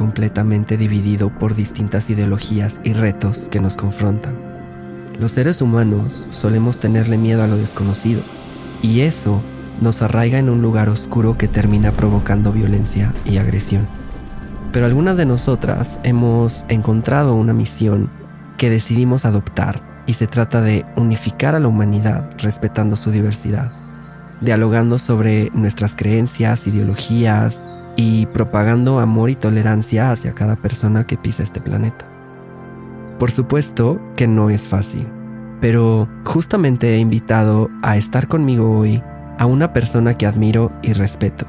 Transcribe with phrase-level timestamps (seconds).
[0.00, 4.32] Completamente dividido por distintas ideologías y retos que nos confrontan.
[5.20, 8.22] Los seres humanos solemos tenerle miedo a lo desconocido
[8.80, 9.42] y eso
[9.82, 13.86] nos arraiga en un lugar oscuro que termina provocando violencia y agresión.
[14.72, 18.08] Pero algunas de nosotras hemos encontrado una misión
[18.56, 23.70] que decidimos adoptar y se trata de unificar a la humanidad respetando su diversidad,
[24.40, 27.60] dialogando sobre nuestras creencias, ideologías,
[28.00, 32.06] y propagando amor y tolerancia hacia cada persona que pisa este planeta.
[33.18, 35.06] Por supuesto que no es fácil,
[35.60, 39.02] pero justamente he invitado a estar conmigo hoy
[39.38, 41.46] a una persona que admiro y respeto.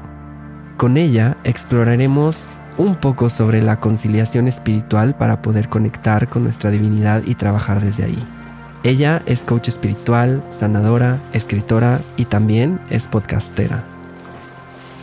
[0.76, 7.22] Con ella exploraremos un poco sobre la conciliación espiritual para poder conectar con nuestra divinidad
[7.24, 8.22] y trabajar desde ahí.
[8.82, 13.91] Ella es coach espiritual, sanadora, escritora y también es podcastera.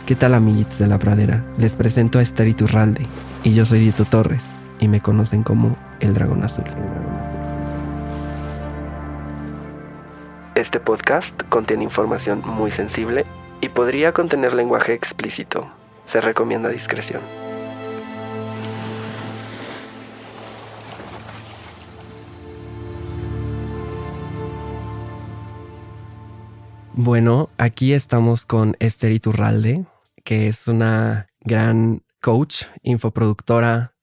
[0.06, 1.44] ¿Qué tal amiguitos de la pradera?
[1.56, 3.06] Les presento a Esther Iturralde
[3.44, 4.44] y yo soy Dieto Torres
[4.80, 6.64] y me conocen como el Dragón Azul.
[10.54, 13.24] Este podcast contiene información muy sensible
[13.60, 15.68] y podría contener lenguaje explícito.
[16.06, 17.20] Se recomienda discreción.
[27.02, 29.86] Bueno, aquí estamos con Esther Iturralde
[30.22, 33.94] que es una gran coach, infoproductora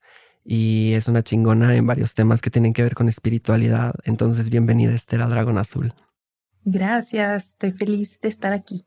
[0.43, 3.93] y es una chingona en varios temas que tienen que ver con espiritualidad.
[4.03, 5.93] Entonces, bienvenida Estela Dragón Azul.
[6.65, 8.83] Gracias, estoy feliz de estar aquí.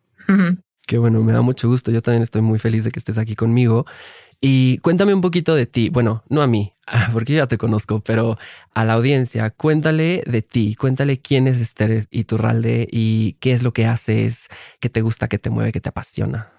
[0.88, 1.92] Qué bueno, me da mucho gusto.
[1.92, 3.86] Yo también estoy muy feliz de que estés aquí conmigo.
[4.40, 5.90] Y cuéntame un poquito de ti.
[5.90, 6.72] Bueno, no a mí,
[7.12, 8.38] porque yo ya te conozco, pero
[8.74, 13.72] a la audiencia, cuéntale de ti, cuéntale quién es Esther Iturralde y qué es lo
[13.72, 14.48] que haces,
[14.80, 16.52] qué te gusta, qué te mueve, qué te apasiona.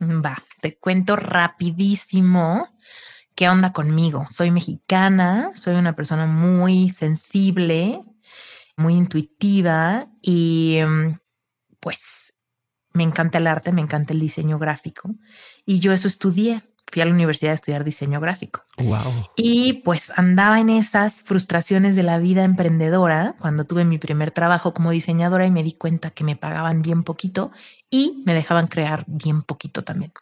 [0.00, 2.68] Va, te cuento rapidísimo
[3.34, 4.26] qué onda conmigo.
[4.30, 8.00] Soy mexicana, soy una persona muy sensible,
[8.76, 11.18] muy intuitiva y mm,
[11.80, 12.34] pues
[12.92, 15.14] me encanta el arte, me encanta el diseño gráfico
[15.64, 16.62] y yo eso estudié
[16.92, 18.64] fui a la universidad a estudiar diseño gráfico.
[18.76, 19.30] Wow.
[19.34, 24.74] Y pues andaba en esas frustraciones de la vida emprendedora cuando tuve mi primer trabajo
[24.74, 27.50] como diseñadora y me di cuenta que me pagaban bien poquito
[27.88, 30.12] y me dejaban crear bien poquito también.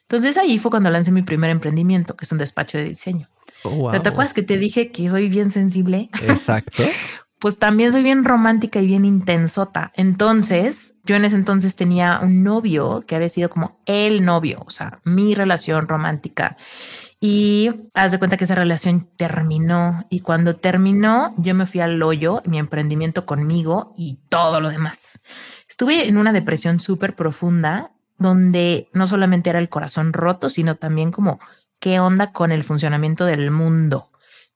[0.00, 3.28] Entonces ahí fue cuando lancé mi primer emprendimiento, que es un despacho de diseño.
[3.62, 6.08] Oh, ¿Pero te acuerdas que te dije que soy bien sensible?
[6.22, 6.82] Exacto.
[7.38, 9.92] pues también soy bien romántica y bien intensota.
[9.94, 14.70] Entonces, yo en ese entonces tenía un novio que había sido como el novio, o
[14.70, 16.56] sea, mi relación romántica.
[17.20, 20.06] Y haz de cuenta que esa relación terminó.
[20.10, 25.20] Y cuando terminó, yo me fui al hoyo, mi emprendimiento conmigo y todo lo demás.
[25.68, 31.10] Estuve en una depresión súper profunda donde no solamente era el corazón roto, sino también
[31.10, 31.38] como
[31.80, 34.10] qué onda con el funcionamiento del mundo.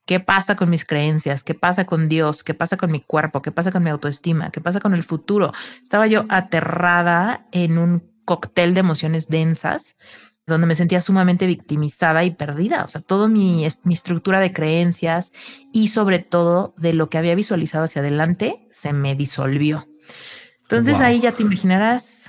[0.09, 1.45] ¿Qué pasa con mis creencias?
[1.45, 2.43] ¿Qué pasa con Dios?
[2.43, 3.43] ¿Qué pasa con mi cuerpo?
[3.43, 4.51] ¿Qué pasa con mi autoestima?
[4.51, 5.53] ¿Qué pasa con el futuro?
[5.83, 9.97] Estaba yo aterrada en un cóctel de emociones densas
[10.47, 12.85] donde me sentía sumamente victimizada y perdida.
[12.85, 15.35] O sea, toda mi, mi estructura de creencias
[15.75, 19.89] y sobre todo de lo que había visualizado hacia adelante se me disolvió.
[20.63, 22.28] Entonces ahí ya te imaginarás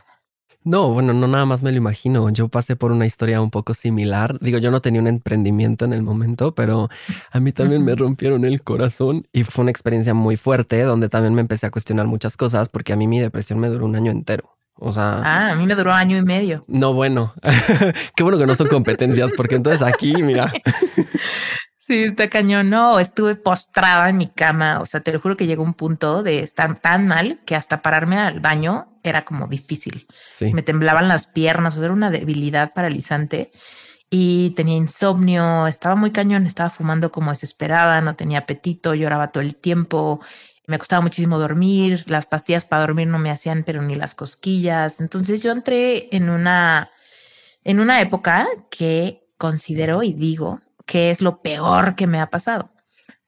[0.64, 2.30] no, bueno, no nada más me lo imagino.
[2.30, 4.38] Yo pasé por una historia un poco similar.
[4.42, 6.90] Digo, yo no tenía un emprendimiento en el momento, pero
[7.32, 11.34] a mí también me rompieron el corazón y fue una experiencia muy fuerte donde también
[11.34, 14.12] me empecé a cuestionar muchas cosas porque a mí mi depresión me duró un año
[14.12, 14.58] entero.
[14.76, 15.22] O sea.
[15.24, 16.66] Ah, a mí me duró año y medio.
[16.68, 17.34] No, bueno.
[18.16, 20.52] Qué bueno que no son competencias, porque entonces aquí, mira.
[21.78, 22.70] Sí, está cañón.
[22.70, 24.80] No, estuve postrada en mi cama.
[24.80, 27.82] O sea, te lo juro que llegó un punto de estar tan mal que hasta
[27.82, 30.08] pararme al baño era como difícil.
[30.40, 33.52] Me temblaban las piernas, o sea, era una debilidad paralizante
[34.10, 39.44] y tenía insomnio, estaba muy cañón, estaba fumando como desesperada, no tenía apetito, lloraba todo
[39.44, 40.20] el tiempo,
[40.66, 45.00] me costaba muchísimo dormir, las pastillas para dormir no me hacían pero ni las cosquillas.
[45.02, 46.92] Entonces yo entré en una
[47.64, 52.72] en una época que considero y digo que es lo peor que me ha pasado.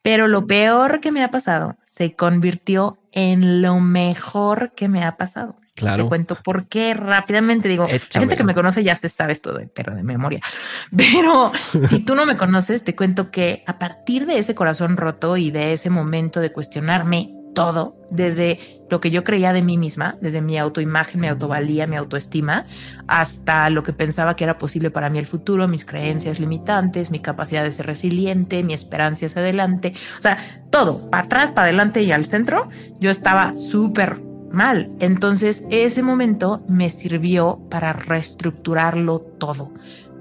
[0.01, 5.15] Pero lo peor que me ha pasado se convirtió en lo mejor que me ha
[5.17, 5.60] pasado.
[6.03, 9.53] Te cuento por qué rápidamente digo, la gente que me conoce ya se sabe esto,
[9.53, 10.41] de, pero de memoria.
[10.95, 11.51] Pero
[11.89, 15.51] si tú no me conoces, te cuento que a partir de ese corazón roto y
[15.51, 20.41] de ese momento de cuestionarme todo, desde lo que yo creía de mí misma, desde
[20.41, 22.65] mi autoimagen, mi autovalía, mi autoestima,
[23.07, 27.19] hasta lo que pensaba que era posible para mí el futuro, mis creencias limitantes, mi
[27.19, 30.37] capacidad de ser resiliente, mi esperanza hacia adelante, o sea,
[30.69, 32.69] todo, para atrás, para adelante y al centro,
[32.99, 34.91] yo estaba súper mal.
[34.99, 39.71] Entonces, ese momento me sirvió para reestructurarlo todo,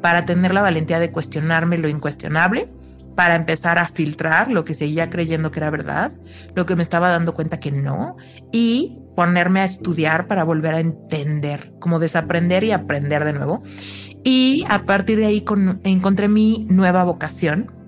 [0.00, 2.68] para tener la valentía de cuestionarme lo incuestionable
[3.14, 6.12] para empezar a filtrar lo que seguía creyendo que era verdad,
[6.54, 8.16] lo que me estaba dando cuenta que no,
[8.50, 13.62] y ponerme a estudiar para volver a entender, como desaprender y aprender de nuevo.
[14.24, 15.44] Y a partir de ahí
[15.84, 17.79] encontré mi nueva vocación.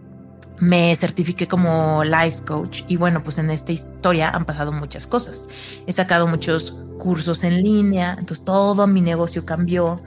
[0.62, 5.48] Me certifiqué como life coach y bueno, pues en esta historia han pasado muchas cosas.
[5.88, 10.00] He sacado muchos cursos en línea, entonces todo mi negocio cambió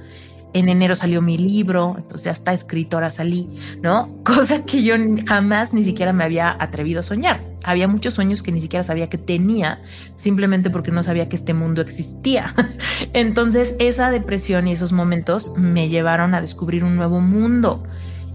[0.56, 3.50] en enero salió mi libro, entonces ya está escritora salí,
[3.81, 4.18] ¿no?
[4.24, 4.96] Cosa que yo
[5.28, 7.42] jamás ni siquiera me había atrevido a soñar.
[7.66, 9.81] Había muchos sueños que ni siquiera sabía que tenía,
[10.16, 12.56] simplemente porque no sabía que este mundo existía.
[13.12, 17.84] Entonces esa depresión y esos momentos me llevaron a descubrir un nuevo mundo.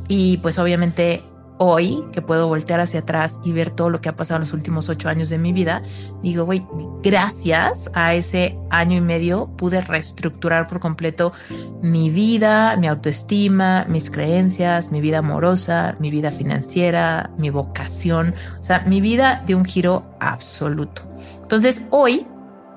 [0.07, 1.23] Y pues obviamente
[1.62, 4.55] hoy, que puedo voltear hacia atrás y ver todo lo que ha pasado en los
[4.55, 5.83] últimos ocho años de mi vida,
[6.23, 6.67] digo, güey,
[7.03, 11.35] gracias a ese año y medio pude reestructurar por completo
[11.83, 18.62] mi vida, mi autoestima, mis creencias, mi vida amorosa, mi vida financiera, mi vocación, o
[18.62, 21.03] sea, mi vida de un giro absoluto.
[21.43, 22.27] Entonces, hoy,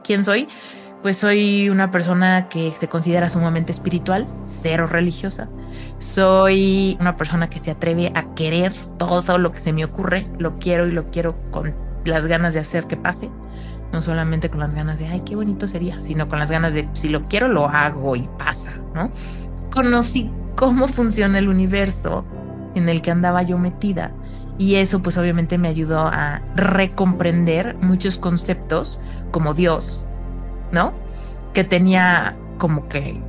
[0.04, 0.50] ¿quién soy?
[1.04, 5.50] Pues soy una persona que se considera sumamente espiritual, cero religiosa.
[6.00, 10.30] Soy una persona que se atreve a querer todo lo que se me ocurre.
[10.40, 13.30] Lo quiero y lo quiero con las ganas de hacer que pase.
[13.92, 16.88] No solamente con las ganas de, ay, qué bonito sería, sino con las ganas de,
[16.94, 19.12] si lo quiero, lo hago y pasa, ¿no?
[19.74, 22.24] Conocí cómo funciona el universo
[22.76, 24.14] en el que andaba yo metida.
[24.58, 29.02] Y eso pues obviamente me ayudó a recomprender muchos conceptos
[29.32, 30.06] como Dios,
[30.74, 30.92] ¿no?
[31.54, 33.22] Que tenía como que,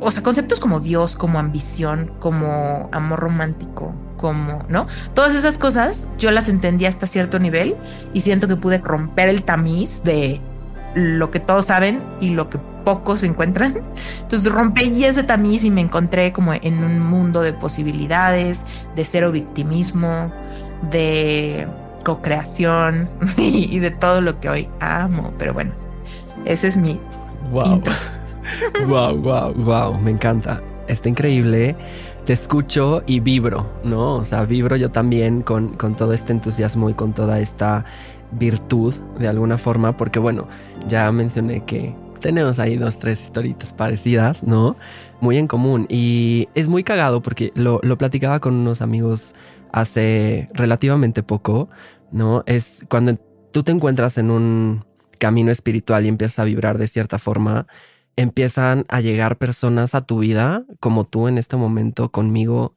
[0.00, 4.86] o sea, conceptos como Dios, como ambición, como amor romántico, como, ¿no?
[5.14, 7.76] Todas esas cosas yo las entendí hasta cierto nivel
[8.14, 10.40] y siento que pude romper el tamiz de
[10.94, 13.82] lo que todos saben y lo que pocos encuentran.
[14.22, 18.64] Entonces rompí ese tamiz y me encontré como en un mundo de posibilidades,
[18.94, 20.32] de cero victimismo,
[20.90, 21.66] de
[22.04, 25.34] co-creación y de todo lo que hoy amo.
[25.38, 25.72] Pero bueno,
[26.44, 27.00] ese es mi
[27.50, 27.82] wow.
[28.86, 30.62] wow, wow, wow, me encanta.
[30.86, 31.76] Está increíble.
[32.24, 34.14] Te escucho y vibro, ¿no?
[34.14, 37.84] O sea, vibro yo también con, con todo este entusiasmo y con toda esta
[38.32, 40.46] virtud de alguna forma, porque bueno,
[40.86, 44.76] ya mencioné que tenemos ahí dos, tres historitas parecidas, ¿no?
[45.20, 45.86] Muy en común.
[45.88, 49.34] Y es muy cagado porque lo, lo platicaba con unos amigos
[49.72, 51.68] hace relativamente poco,
[52.10, 52.42] ¿no?
[52.46, 53.16] Es cuando
[53.52, 54.84] tú te encuentras en un
[55.18, 57.66] camino espiritual y empiezas a vibrar de cierta forma,
[58.16, 62.74] empiezan a llegar personas a tu vida, como tú en este momento conmigo,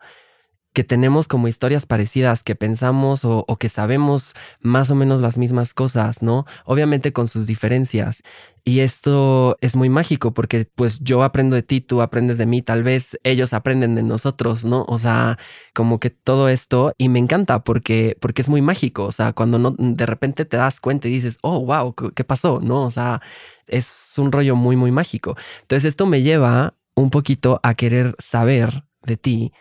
[0.73, 5.73] que tenemos como historias parecidas, que pensamos o, que sabemos más o menos las mismas
[5.73, 6.45] cosas, ¿no?
[6.65, 8.23] Obviamente con sus diferencias.
[8.63, 12.61] Y esto es muy mágico porque pues yo aprendo de ti, tú aprendes de mí,
[12.61, 14.85] tal vez ellos aprenden de nosotros, ¿no?
[14.87, 15.37] O sea,
[15.73, 19.57] como que todo esto y me encanta porque porque es muy mágico, o sea, cuando
[19.59, 22.83] no de repente te das cuenta y dices, "Oh, wow, ¿qué pasó?", ¿no?
[22.83, 23.21] O sea,
[23.67, 25.35] es un rollo muy muy mágico.
[25.63, 29.53] Entonces, esto me lleva un poquito a querer saber de ti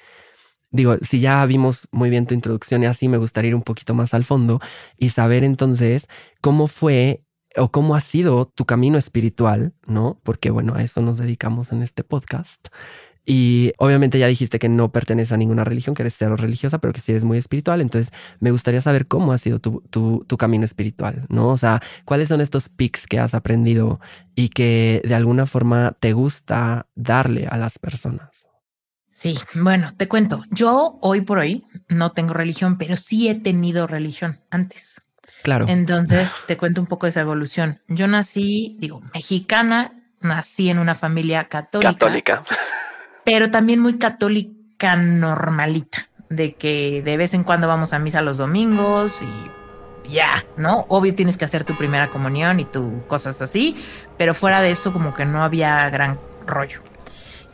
[0.71, 3.95] digo, si ya vimos muy bien tu introducción y así, me gustaría ir un poquito
[3.95, 4.61] más al fondo
[4.97, 6.09] y saber entonces
[6.41, 7.25] cómo fue
[7.57, 10.21] o cómo ha sido tu camino espiritual, ¿no?
[10.23, 12.69] Porque bueno, a eso nos dedicamos en este podcast.
[13.27, 16.93] Y obviamente ya dijiste que no perteneces a ninguna religión, que eres cero religiosa, pero
[16.93, 17.81] que sí eres muy espiritual.
[17.81, 21.49] Entonces me gustaría saber cómo ha sido tu, tu, tu camino espiritual, ¿no?
[21.49, 24.01] O sea, cuáles son estos pics que has aprendido
[24.35, 28.40] y que de alguna forma te gusta darle a las personas.
[29.21, 33.87] Sí, bueno, te cuento, yo hoy por hoy no tengo religión, pero sí he tenido
[33.87, 35.03] religión antes.
[35.43, 35.67] Claro.
[35.69, 37.83] Entonces, te cuento un poco de esa evolución.
[37.87, 41.93] Yo nací, digo, mexicana, nací en una familia católica.
[41.93, 42.45] Católica.
[43.23, 48.39] Pero también muy católica normalita, de que de vez en cuando vamos a misa los
[48.39, 50.87] domingos y ya, ¿no?
[50.89, 53.77] Obvio tienes que hacer tu primera comunión y tu cosas así,
[54.17, 56.81] pero fuera de eso como que no había gran rollo.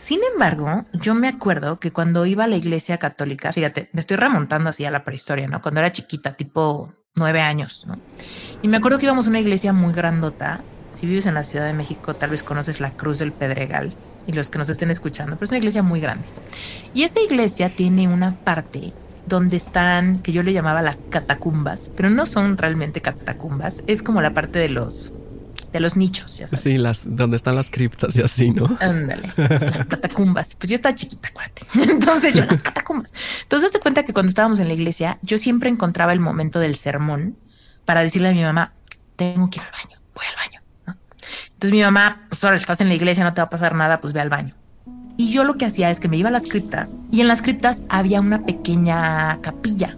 [0.06, 4.16] Sin embargo, yo me acuerdo que cuando iba a la iglesia católica, fíjate, me estoy
[4.16, 5.60] remontando así a la prehistoria, ¿no?
[5.60, 7.98] Cuando era chiquita, tipo nueve años, ¿no?
[8.62, 10.60] Y me acuerdo que íbamos a una iglesia muy grandota,
[10.92, 13.94] Si vives en la Ciudad de México, tal vez conoces la Cruz del Pedregal
[14.28, 16.28] y los que nos estén escuchando, pero es una iglesia muy grande.
[16.94, 18.92] Y esa iglesia tiene una parte
[19.26, 24.22] donde están, que yo le llamaba las catacumbas, pero no son realmente catacumbas, es como
[24.22, 25.14] la parte de los
[25.76, 26.62] de los nichos, ya sabes.
[26.62, 28.76] Sí, las donde están las criptas y así, ¿no?
[28.80, 30.54] Ándale, las catacumbas.
[30.56, 31.62] Pues yo estaba chiquita, acuérdate.
[31.90, 33.12] Entonces yo las catacumbas.
[33.42, 36.76] Entonces te cuenta que cuando estábamos en la iglesia, yo siempre encontraba el momento del
[36.76, 37.36] sermón
[37.84, 38.72] para decirle a mi mamá,
[39.16, 40.62] tengo que ir al baño, voy al baño.
[41.54, 44.00] Entonces mi mamá, pues ahora estás en la iglesia, no te va a pasar nada,
[44.00, 44.54] pues ve al baño.
[45.16, 47.40] Y yo lo que hacía es que me iba a las criptas y en las
[47.40, 49.96] criptas había una pequeña capilla.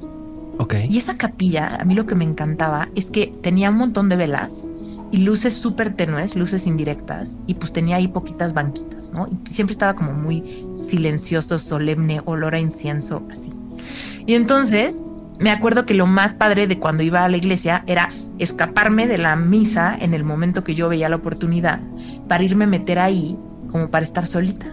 [0.59, 0.75] Ok.
[0.89, 4.17] Y esa capilla, a mí lo que me encantaba es que tenía un montón de
[4.17, 4.69] velas
[5.11, 9.27] y luces súper tenues, luces indirectas, y pues tenía ahí poquitas banquitas, ¿no?
[9.27, 13.53] Y siempre estaba como muy silencioso, solemne, olor a incienso, así.
[14.27, 15.03] Y entonces
[15.39, 19.19] me acuerdo que lo más padre de cuando iba a la iglesia era escaparme de
[19.19, 21.81] la misa en el momento que yo veía la oportunidad
[22.27, 23.39] para irme a meter ahí
[23.71, 24.67] como para estar solita.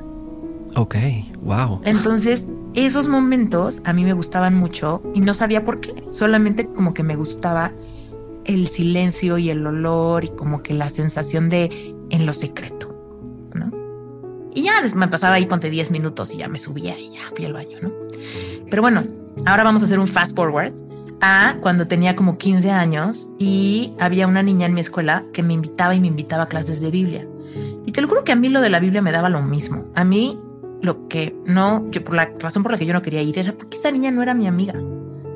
[0.75, 0.95] Ok,
[1.41, 1.81] wow.
[1.85, 6.93] Entonces, esos momentos a mí me gustaban mucho y no sabía por qué, solamente como
[6.93, 7.71] que me gustaba
[8.45, 12.95] el silencio y el olor y como que la sensación de en lo secreto,
[13.53, 13.71] ¿no?
[14.53, 17.45] Y ya me pasaba ahí, ponte 10 minutos y ya me subía y ya fui
[17.45, 17.91] al baño, ¿no?
[18.69, 19.03] Pero bueno,
[19.45, 20.73] ahora vamos a hacer un fast forward
[21.21, 25.53] a cuando tenía como 15 años y había una niña en mi escuela que me
[25.53, 27.27] invitaba y me invitaba a clases de Biblia.
[27.85, 29.85] Y te lo juro que a mí lo de la Biblia me daba lo mismo.
[29.95, 30.39] A mí
[30.81, 33.53] lo que no, yo por la razón por la que yo no quería ir era
[33.53, 34.73] porque esa niña no era mi amiga.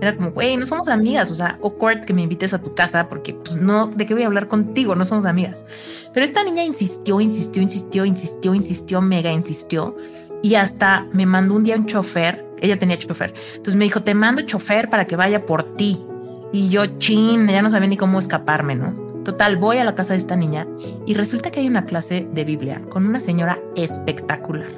[0.02, 3.10] Era como, güey, no somos amigas, o sea, awkward que me invites a tu casa
[3.10, 4.96] porque, pues, no, ¿de qué voy a hablar contigo?
[4.96, 5.66] No somos amigas.
[6.14, 9.96] Pero esta niña insistió, insistió, insistió, insistió, insistió, mega insistió.
[10.42, 13.34] Y hasta me mandó un día un chofer, ella tenía chofer.
[13.52, 16.02] Entonces me dijo, te mando chofer para que vaya por ti.
[16.54, 19.10] Y yo, chin, ya no sabía ni cómo escaparme, ¿no?
[19.24, 20.66] Total, voy a la casa de esta niña
[21.06, 24.70] y resulta que hay una clase de Biblia con una señora espectacular,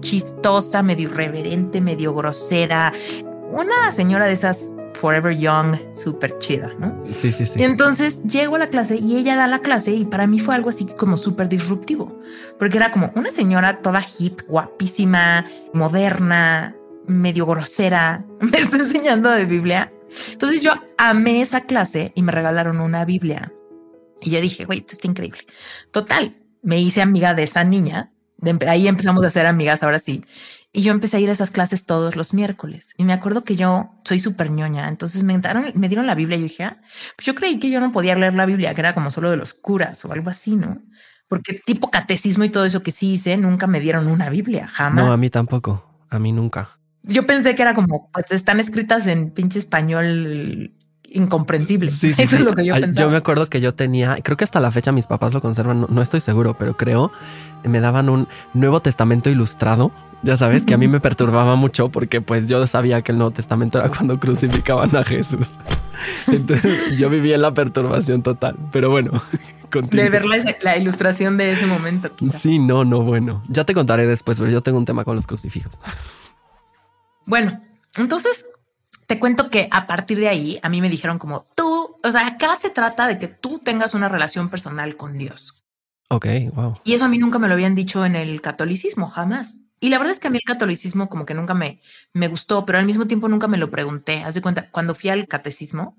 [0.00, 2.92] chistosa, medio irreverente, medio grosera,
[3.50, 7.02] una señora de esas forever young, súper chida, ¿no?
[7.06, 7.52] Sí, sí, sí.
[7.56, 10.54] Y entonces llego a la clase y ella da la clase y para mí fue
[10.54, 12.20] algo así como súper disruptivo,
[12.58, 16.74] porque era como una señora toda hip, guapísima, moderna,
[17.06, 19.92] medio grosera, me está enseñando de Biblia.
[20.32, 23.52] Entonces yo amé esa clase y me regalaron una Biblia.
[24.20, 25.40] Y yo dije, güey, esto está increíble.
[25.92, 28.10] Total, me hice amiga de esa niña.
[28.38, 30.24] De ahí empezamos a ser amigas, ahora sí.
[30.78, 32.94] Y yo empecé a ir a esas clases todos los miércoles.
[32.96, 34.86] Y me acuerdo que yo soy súper ñoña.
[34.88, 36.80] Entonces me, dieron, me dieron la Biblia y dije, ah,
[37.16, 39.36] pues yo creí que yo no podía leer la Biblia, que era como solo de
[39.36, 40.80] los curas o algo así, ¿no?
[41.26, 45.04] Porque tipo catecismo y todo eso que sí hice, nunca me dieron una Biblia, jamás.
[45.04, 45.84] No, a mí tampoco.
[46.10, 46.70] A mí nunca.
[47.02, 50.72] Yo pensé que era como, pues están escritas en pinche español
[51.10, 51.90] incomprensible.
[51.90, 52.36] Sí, sí, Eso sí.
[52.36, 52.92] es lo que yo pensaba.
[52.92, 55.80] Yo me acuerdo que yo tenía, creo que hasta la fecha mis papás lo conservan,
[55.80, 57.10] no, no estoy seguro, pero creo,
[57.64, 59.90] me daban un Nuevo Testamento ilustrado.
[60.22, 63.30] Ya sabes que a mí me perturbaba mucho porque pues yo sabía que el Nuevo
[63.32, 65.50] Testamento era cuando crucificaban a Jesús.
[66.26, 68.56] Entonces yo vivía en la perturbación total.
[68.72, 69.22] Pero bueno,
[69.90, 72.10] de ver la, la ilustración de ese momento.
[72.14, 72.38] quizá.
[72.38, 73.44] Sí, no, no, bueno.
[73.48, 75.78] Ya te contaré después, pero yo tengo un tema con los crucifijos.
[77.24, 77.62] Bueno,
[77.96, 78.46] entonces
[79.06, 82.26] te cuento que a partir de ahí a mí me dijeron como tú, o sea,
[82.26, 85.64] acá se trata de que tú tengas una relación personal con Dios.
[86.10, 86.80] Ok, wow.
[86.84, 89.60] Y eso a mí nunca me lo habían dicho en el catolicismo, jamás.
[89.80, 91.80] Y la verdad es que a mí el catolicismo como que nunca me,
[92.12, 94.24] me gustó, pero al mismo tiempo nunca me lo pregunté.
[94.24, 95.96] Haz de cuenta, cuando fui al catecismo,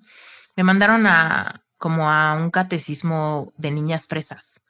[0.55, 4.65] me mandaron a como a un catecismo de niñas fresas.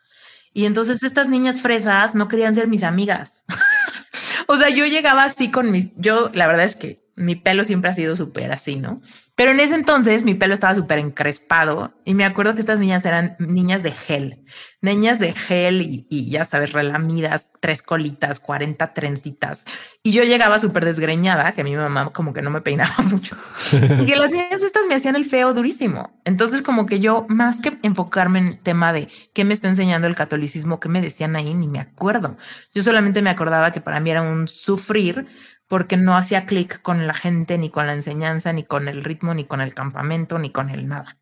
[0.54, 3.46] Y entonces estas niñas fresas no querían ser mis amigas.
[4.48, 7.92] o sea, yo llegaba así con mis, yo la verdad es que mi pelo siempre
[7.92, 9.02] ha sido súper así, ¿no?
[9.36, 13.06] Pero en ese entonces mi pelo estaba súper encrespado y me acuerdo que estas niñas
[13.06, 14.46] eran niñas de gel,
[14.82, 19.66] niñas de gel y, ya sabes, relamidas, tres colitas, 40 trencitas.
[20.02, 23.36] Y yo llegaba súper desgreñada, que mi mamá como que no me peinaba mucho.
[23.72, 26.22] y que las niñas estas me hacían el feo durísimo.
[26.24, 30.08] Entonces como que yo, más que enfocarme en el tema de qué me está enseñando
[30.08, 32.38] el catolicismo, qué me decían ahí, ni me acuerdo.
[32.74, 35.28] Yo solamente me acordaba que para mí era un sufrir
[35.70, 39.34] porque no hacía clic con la gente, ni con la enseñanza, ni con el ritmo,
[39.34, 41.18] ni con el campamento, ni con el nada.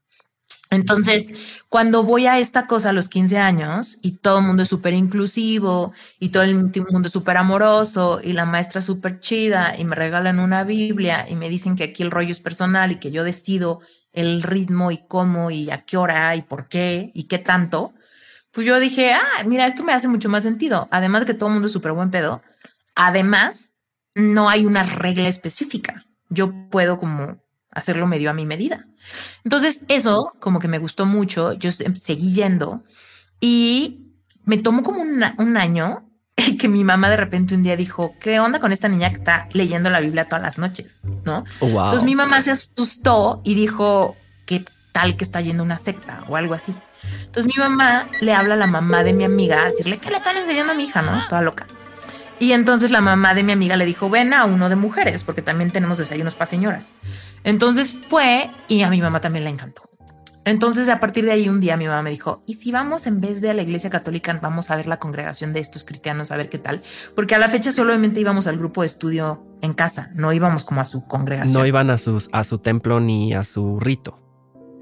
[0.70, 1.32] Entonces,
[1.70, 4.94] cuando voy a esta cosa a los 15 años y todo el mundo es súper
[4.94, 9.96] inclusivo y todo el mundo es súper amoroso y la maestra súper chida y me
[9.96, 13.24] regalan una Biblia y me dicen que aquí el rollo es personal y que yo
[13.24, 17.94] decido el ritmo y cómo y a qué hora y por qué y qué tanto,
[18.52, 20.88] pues yo dije, ah, mira, esto me hace mucho más sentido.
[20.92, 22.42] Además de que todo el mundo es súper buen pedo,
[22.96, 23.77] además
[24.18, 26.06] no hay una regla específica.
[26.30, 27.38] Yo puedo como
[27.72, 28.88] hacerlo medio a mi medida.
[29.44, 31.54] Entonces, eso como que me gustó mucho.
[31.54, 32.84] Yo seguí yendo
[33.40, 36.10] Y me tomó como un año
[36.60, 39.48] que mi mamá de repente un día dijo, ¿qué onda con esta niña que está
[39.54, 41.02] leyendo la Biblia todas las noches?
[41.24, 41.44] ¿No?
[41.60, 44.16] Oh, Entonces mi mamá se asustó y dijo,
[44.48, 46.74] ¿qué tal que está yendo una secta o algo así?
[47.26, 50.18] Entonces mi mamá le habla a la mamá de mi amiga a decirle, ¿qué le
[50.18, 51.04] están enseñando a mi hija?
[51.04, 51.28] ¿No?
[51.28, 51.68] Toda loca.
[52.40, 55.42] Y entonces la mamá de mi amiga le dijo, ven a uno de mujeres, porque
[55.42, 56.96] también tenemos desayunos para señoras.
[57.44, 59.88] Entonces fue y a mi mamá también le encantó.
[60.48, 63.20] Entonces, a partir de ahí, un día mi mamá me dijo, ¿y si vamos en
[63.20, 66.38] vez de a la iglesia católica, vamos a ver la congregación de estos cristianos, a
[66.38, 66.84] ver qué tal?
[67.18, 70.80] Porque a la fecha solamente íbamos al grupo de estudio en casa, no íbamos como
[70.80, 71.54] a su congregación.
[71.54, 74.22] No iban a, sus, a su templo ni a su rito.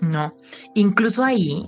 [0.01, 0.35] No,
[0.75, 1.67] incluso ahí,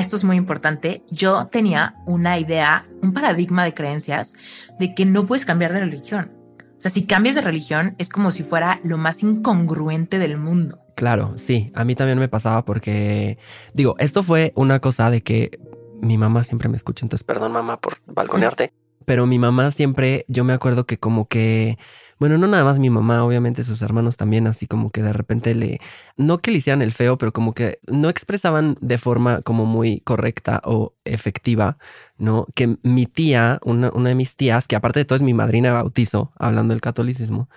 [0.00, 4.34] esto es muy importante, yo tenía una idea, un paradigma de creencias
[4.78, 6.32] de que no puedes cambiar de religión.
[6.76, 10.80] O sea, si cambias de religión es como si fuera lo más incongruente del mundo.
[10.96, 13.38] Claro, sí, a mí también me pasaba porque,
[13.72, 15.58] digo, esto fue una cosa de que
[16.00, 18.72] mi mamá siempre me escucha, entonces perdón mamá por balconearte,
[19.04, 21.78] pero mi mamá siempre, yo me acuerdo que como que,
[22.24, 25.54] bueno, no nada más mi mamá, obviamente sus hermanos también, así como que de repente
[25.54, 25.78] le,
[26.16, 30.00] no que le hicieran el feo, pero como que no expresaban de forma como muy
[30.00, 31.76] correcta o efectiva,
[32.16, 32.46] ¿no?
[32.54, 35.68] Que mi tía, una, una de mis tías, que aparte de todo es mi madrina
[35.68, 37.50] de bautizo, hablando del catolicismo,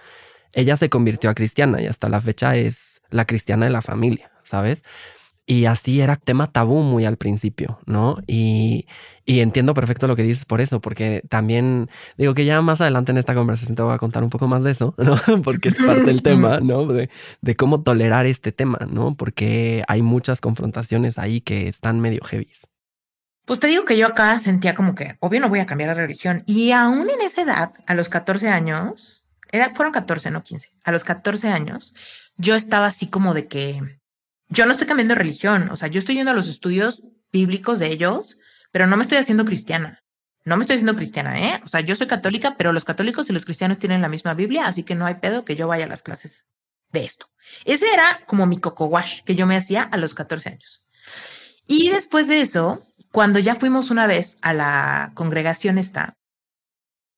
[0.54, 4.32] ella se convirtió a cristiana y hasta la fecha es la cristiana de la familia,
[4.44, 4.84] ¿sabes?
[5.50, 8.18] Y así era tema tabú muy al principio, ¿no?
[8.28, 8.86] Y,
[9.26, 13.18] entiendo perfecto lo que dices por eso, porque también digo que ya más adelante en
[13.18, 15.16] esta conversación te voy a contar un poco más de eso, ¿no?
[15.44, 16.86] Porque es parte del tema, ¿no?
[16.86, 17.10] De,
[17.42, 19.16] de cómo tolerar este tema, ¿no?
[19.16, 22.52] Porque hay muchas confrontaciones ahí que están medio heavy.
[23.46, 26.02] Pues te digo que yo acá sentía como que, obvio no voy a cambiar de
[26.02, 26.44] religión.
[26.46, 30.92] Y aún en esa edad, a los 14 años, era, fueron 14, no 15, a
[30.92, 31.96] los 14 años,
[32.36, 33.82] yo estaba así como de que
[34.50, 37.88] yo no estoy cambiando religión, o sea, yo estoy yendo a los estudios bíblicos de
[37.88, 38.40] ellos,
[38.72, 40.04] pero no me estoy haciendo cristiana.
[40.46, 41.62] No me estoy haciendo cristiana, ¿eh?
[41.66, 44.68] O sea, yo soy católica, pero los católicos y los cristianos tienen la misma Biblia,
[44.68, 46.48] así que no hay pedo que yo vaya a las clases
[46.92, 47.28] de esto.
[47.66, 50.86] Ese era como mi coco wash que yo me hacía a los 14 años.
[51.68, 52.82] Y después de eso,
[53.12, 56.14] cuando ya fuimos una vez a la congregación esta,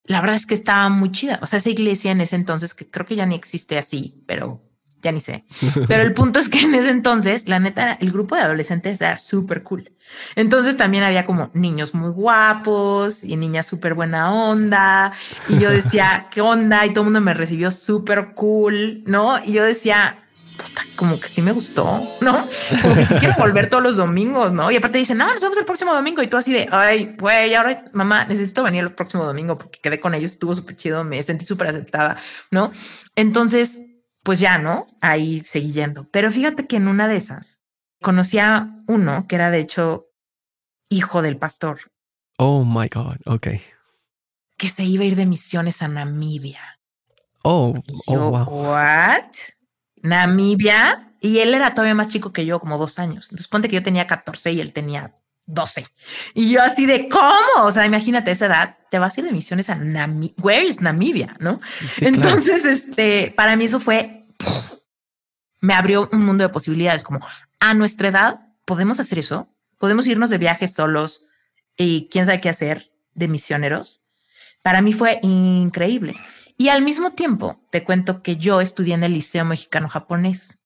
[0.03, 1.39] la verdad es que estaba muy chida.
[1.43, 4.68] O sea, esa iglesia en ese entonces, que creo que ya ni existe así, pero
[5.01, 5.45] ya ni sé.
[5.88, 9.17] Pero el punto es que en ese entonces, la neta, el grupo de adolescentes era
[9.17, 9.91] súper cool.
[10.35, 15.13] Entonces también había como niños muy guapos y niñas súper buena onda.
[15.47, 16.85] Y yo decía, ¿qué onda?
[16.85, 19.39] Y todo el mundo me recibió súper cool, ¿no?
[19.43, 20.17] Y yo decía,
[20.57, 22.45] puta, como que sí me gustó, ¿no?
[22.81, 24.71] Como que sí quiero volver todos los domingos, ¿no?
[24.71, 26.21] Y aparte dicen, no, nos vemos el próximo domingo.
[26.21, 29.99] Y tú así de, ay, güey, ahora, mamá, necesito venir el próximo domingo porque quedé
[29.99, 32.17] con ellos, estuvo súper chido, me sentí súper aceptada,
[32.51, 32.71] ¿no?
[33.15, 33.81] Entonces,
[34.29, 34.85] pues ya, ¿no?
[35.01, 36.07] Ahí seguí yendo.
[36.11, 37.61] Pero fíjate que en una de esas
[37.99, 40.11] conocí a uno que era de hecho
[40.87, 41.91] hijo del pastor.
[42.37, 43.47] Oh my God, ok.
[44.55, 46.61] Que se iba a ir de misiones a Namibia.
[47.41, 47.73] Oh,
[48.05, 48.45] oh wow.
[48.45, 49.33] ¿What?
[50.03, 51.11] Namibia.
[51.19, 53.29] Y él era todavía más chico que yo, como dos años.
[53.31, 55.15] Entonces ponte que yo tenía 14 y él tenía
[55.47, 55.87] 12.
[56.35, 59.33] Y yo así de cómo, o sea, imagínate esa edad, te vas a ir de
[59.33, 61.59] misiones a Namibia, where is Namibia, ¿no?
[61.99, 64.18] Entonces, este, para mí eso fue,
[65.62, 67.19] me abrió un mundo de posibilidades, como
[67.60, 71.23] a nuestra edad podemos hacer eso, podemos irnos de viajes solos
[71.78, 74.02] y quién sabe qué hacer de misioneros.
[74.62, 76.15] Para mí fue increíble.
[76.58, 80.65] Y al mismo tiempo, te cuento que yo estudié en el Liceo Mexicano Japonés.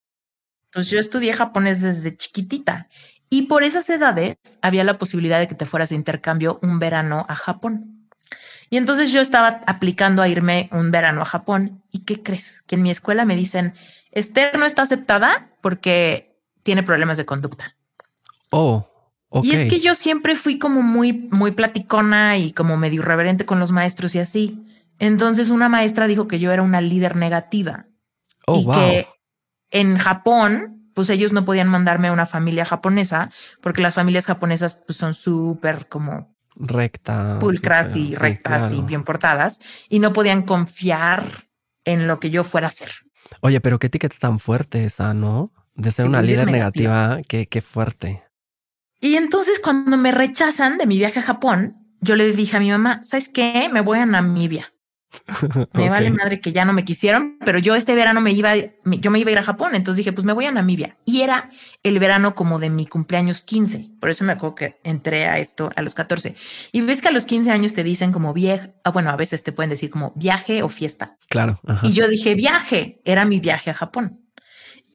[0.66, 2.88] Entonces yo estudié japonés desde chiquitita
[3.30, 7.26] y por esas edades había la posibilidad de que te fueras de intercambio un verano
[7.30, 8.03] a Japón.
[8.74, 11.84] Y entonces yo estaba aplicando a irme un verano a Japón.
[11.92, 12.64] ¿Y qué crees?
[12.64, 13.76] Que en mi escuela me dicen,
[14.10, 17.76] Esther no está aceptada porque tiene problemas de conducta.
[18.50, 18.90] Oh,
[19.30, 19.52] okay.
[19.52, 23.60] Y es que yo siempre fui como muy, muy platicona y como medio irreverente con
[23.60, 24.66] los maestros y así.
[24.98, 27.86] Entonces una maestra dijo que yo era una líder negativa.
[28.48, 29.08] Oh, y que
[29.70, 33.30] en Japón pues ellos no podían mandarme a una familia japonesa
[33.62, 39.60] porque las familias japonesas pues, son súper como rectas, pulcras y rectas y bien portadas
[39.90, 41.48] y no podían confiar
[41.86, 42.90] en lo que yo fuera a hacer.
[43.42, 45.52] Oye, pero qué etiqueta tan fuerte esa, ¿no?
[45.76, 48.24] De ser una líder negativa, qué, qué fuerte.
[49.00, 52.70] Y entonces cuando me rechazan de mi viaje a Japón, yo le dije a mi
[52.70, 53.70] mamá, ¿sabes qué?
[53.72, 54.73] Me voy a Namibia.
[55.74, 59.12] Me vale madre que ya no me quisieron, pero yo este verano me iba, yo
[59.12, 60.98] me iba a ir a Japón, entonces dije, pues me voy a Namibia.
[61.06, 61.50] Y era
[61.84, 65.70] el verano como de mi cumpleaños 15, por eso me acuerdo que entré a esto
[65.76, 66.36] a los 14.
[66.72, 69.44] Y ves que a los 15 años te dicen como viaje, ah, bueno, a veces
[69.44, 71.18] te pueden decir como viaje o fiesta.
[71.30, 71.60] Claro.
[71.84, 74.20] Y yo dije, viaje, era mi viaje a Japón.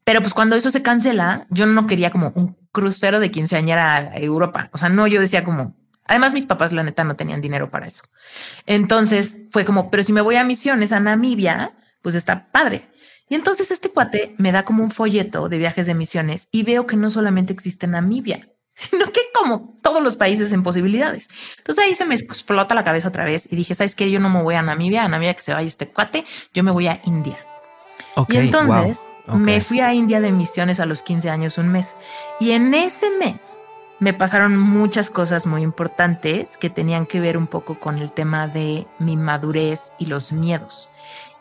[0.03, 4.17] Pero pues cuando eso se cancela, yo no quería como un crucero de quinceañera a
[4.17, 4.69] Europa.
[4.73, 5.75] O sea, no, yo decía como,
[6.09, 8.01] Además, mis papás, la neta, no tenían dinero para eso.
[8.65, 12.89] Entonces fue como, pero si me voy a misiones a Namibia, pues está padre.
[13.29, 16.87] Y entonces este cuate me da como un folleto de viajes de misiones y veo
[16.87, 21.27] que no solamente existe Namibia, sino que como todos los países en posibilidades.
[21.59, 24.09] Entonces ahí se me explota la cabeza otra vez y dije, ¿sabes qué?
[24.09, 26.71] Yo no me voy a Namibia, a Namibia que se vaya este cuate, yo me
[26.71, 27.37] voy a India.
[28.29, 31.95] y entonces me fui a India de misiones a los 15 años, un mes.
[32.39, 33.58] Y en ese mes
[33.99, 38.47] me pasaron muchas cosas muy importantes que tenían que ver un poco con el tema
[38.47, 40.89] de mi madurez y los miedos.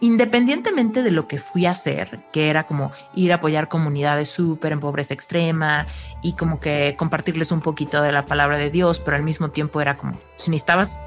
[0.01, 4.73] Independientemente de lo que fui a hacer, que era como ir a apoyar comunidades súper
[4.73, 5.87] en pobreza extrema
[6.23, 9.81] y como que compartirles un poquito de la palabra de Dios, pero al mismo tiempo
[9.81, 11.01] era como, si necesitabas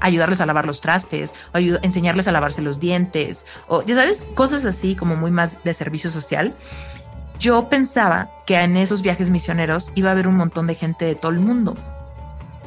[0.00, 4.64] ayudarles a lavar los trastes, o enseñarles a lavarse los dientes, o ya sabes, cosas
[4.64, 6.54] así como muy más de servicio social
[7.42, 11.16] yo pensaba que en esos viajes misioneros iba a haber un montón de gente de
[11.16, 11.74] todo el mundo,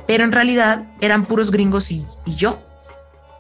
[0.06, 2.60] pero en realidad eran puros gringos y, yo.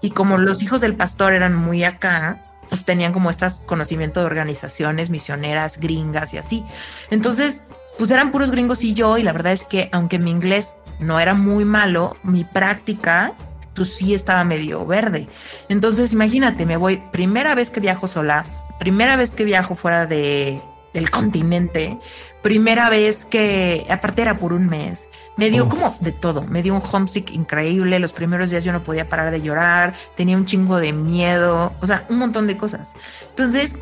[0.01, 4.27] Y como los hijos del pastor eran muy acá, pues tenían como este conocimiento de
[4.27, 6.63] organizaciones misioneras gringas y así.
[7.11, 7.63] Entonces,
[7.97, 11.19] pues eran puros gringos y yo, y la verdad es que aunque mi inglés no
[11.19, 13.33] era muy malo, mi práctica
[13.73, 15.27] pues sí estaba medio verde.
[15.67, 18.45] Entonces, imagínate, me voy, primera vez que viajo sola,
[18.79, 20.61] primera vez que viajo fuera de,
[20.95, 21.99] del continente.
[22.41, 26.73] Primera vez que, aparte era por un mes, me dio como de todo, me dio
[26.73, 30.77] un homesick increíble, los primeros días yo no podía parar de llorar, tenía un chingo
[30.77, 32.93] de miedo, o sea, un montón de cosas.
[33.29, 33.75] Entonces,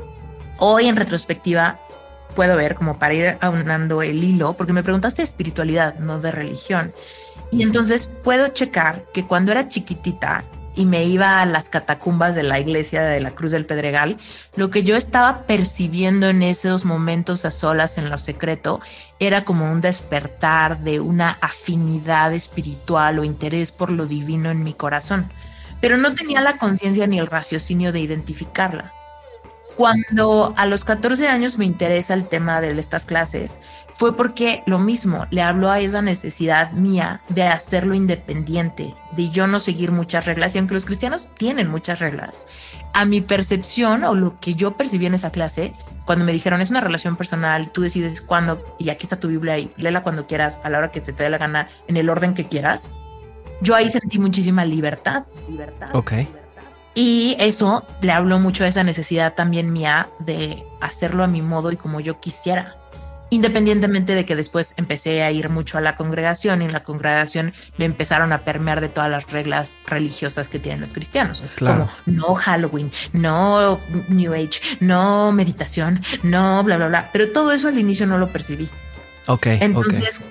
[0.58, 1.80] hoy en retrospectiva
[2.36, 6.32] puedo ver como para ir aunando el hilo, porque me preguntaste de espiritualidad, no de
[6.32, 6.94] religión.
[7.52, 10.44] Y entonces puedo checar que cuando era chiquitita,
[10.76, 14.18] y me iba a las catacumbas de la iglesia de la Cruz del Pedregal,
[14.56, 18.82] lo que yo estaba percibiendo en esos momentos a solas en lo secreto
[19.20, 24.74] era como un despertar de una afinidad espiritual o interés por lo divino en mi
[24.74, 25.30] corazón,
[25.80, 28.92] pero no tenía la conciencia ni el raciocinio de identificarla.
[29.76, 33.60] Cuando a los 14 años me interesa el tema de estas clases,
[33.96, 39.48] fue porque lo mismo, le habló a esa necesidad mía de hacerlo independiente, de yo
[39.48, 42.44] no seguir muchas reglas, y aunque los cristianos tienen muchas reglas,
[42.94, 45.74] a mi percepción o lo que yo percibí en esa clase,
[46.06, 49.58] cuando me dijeron es una relación personal, tú decides cuándo, y aquí está tu Biblia
[49.58, 52.10] y léela cuando quieras, a la hora que se te dé la gana, en el
[52.10, 52.94] orden que quieras,
[53.62, 55.26] yo ahí sentí muchísima libertad.
[55.50, 55.90] Libertad.
[55.94, 56.14] Ok.
[56.96, 61.72] Y eso le habló mucho a esa necesidad también mía de hacerlo a mi modo
[61.72, 62.76] y como yo quisiera
[63.34, 67.54] independientemente de que después empecé a ir mucho a la congregación y en la congregación
[67.78, 72.36] me empezaron a permear de todas las reglas religiosas que tienen los cristianos, como no
[72.36, 77.10] Halloween, no New Age, no meditación, no bla, bla, bla.
[77.12, 78.70] Pero todo eso al inicio no lo percibí.
[79.28, 79.48] Ok.
[79.48, 80.22] Entonces,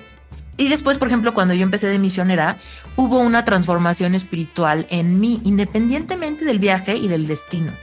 [0.55, 2.57] y después, por ejemplo, cuando yo empecé de misionera,
[2.95, 7.73] hubo una transformación espiritual en mí, independientemente del viaje y del destino.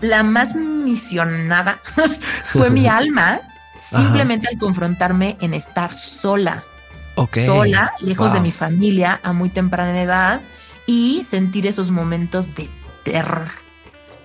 [0.00, 1.80] La más misionada
[2.44, 3.40] fue mi alma
[3.90, 6.64] simplemente al confrontarme en estar sola.
[7.32, 10.40] Sola, lejos de mi familia a muy temprana edad
[10.86, 12.70] y sentir esos momentos de
[13.02, 13.48] terror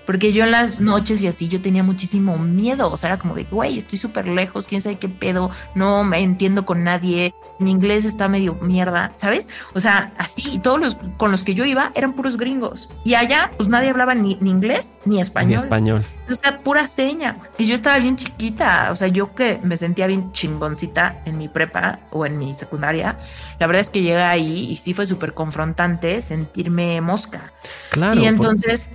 [0.06, 2.92] porque yo en las noches y así yo tenía muchísimo miedo.
[2.92, 6.20] O sea, era como de, güey, estoy súper lejos, quién sabe qué pedo, no me
[6.20, 9.50] entiendo con nadie, mi inglés está medio mierda, ¿sabes?
[9.74, 12.90] O sea, así, todos los con los que yo iba eran puros gringos.
[13.06, 15.50] Y allá, pues nadie hablaba ni, inglés ni español.
[15.50, 16.06] Ni español.
[16.30, 17.38] O sea, pura seña.
[17.58, 18.90] Y yo estaba bien chiquita.
[18.92, 23.18] O sea, yo que me sentía bien chingoncita en mi prepa o en mi secundaria.
[23.60, 27.54] La verdad es que llegué ahí y sí fue súper confrontante sentirme mosca.
[27.92, 28.20] Claro.
[28.20, 28.90] Y entonces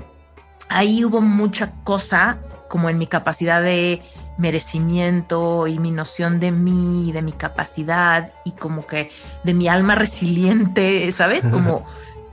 [0.68, 4.02] ahí hubo mucha cosa como en mi capacidad de
[4.36, 9.10] merecimiento y mi noción de mí, de mi capacidad y como que
[9.42, 11.48] de mi alma resiliente, ¿sabes?
[11.52, 11.84] Como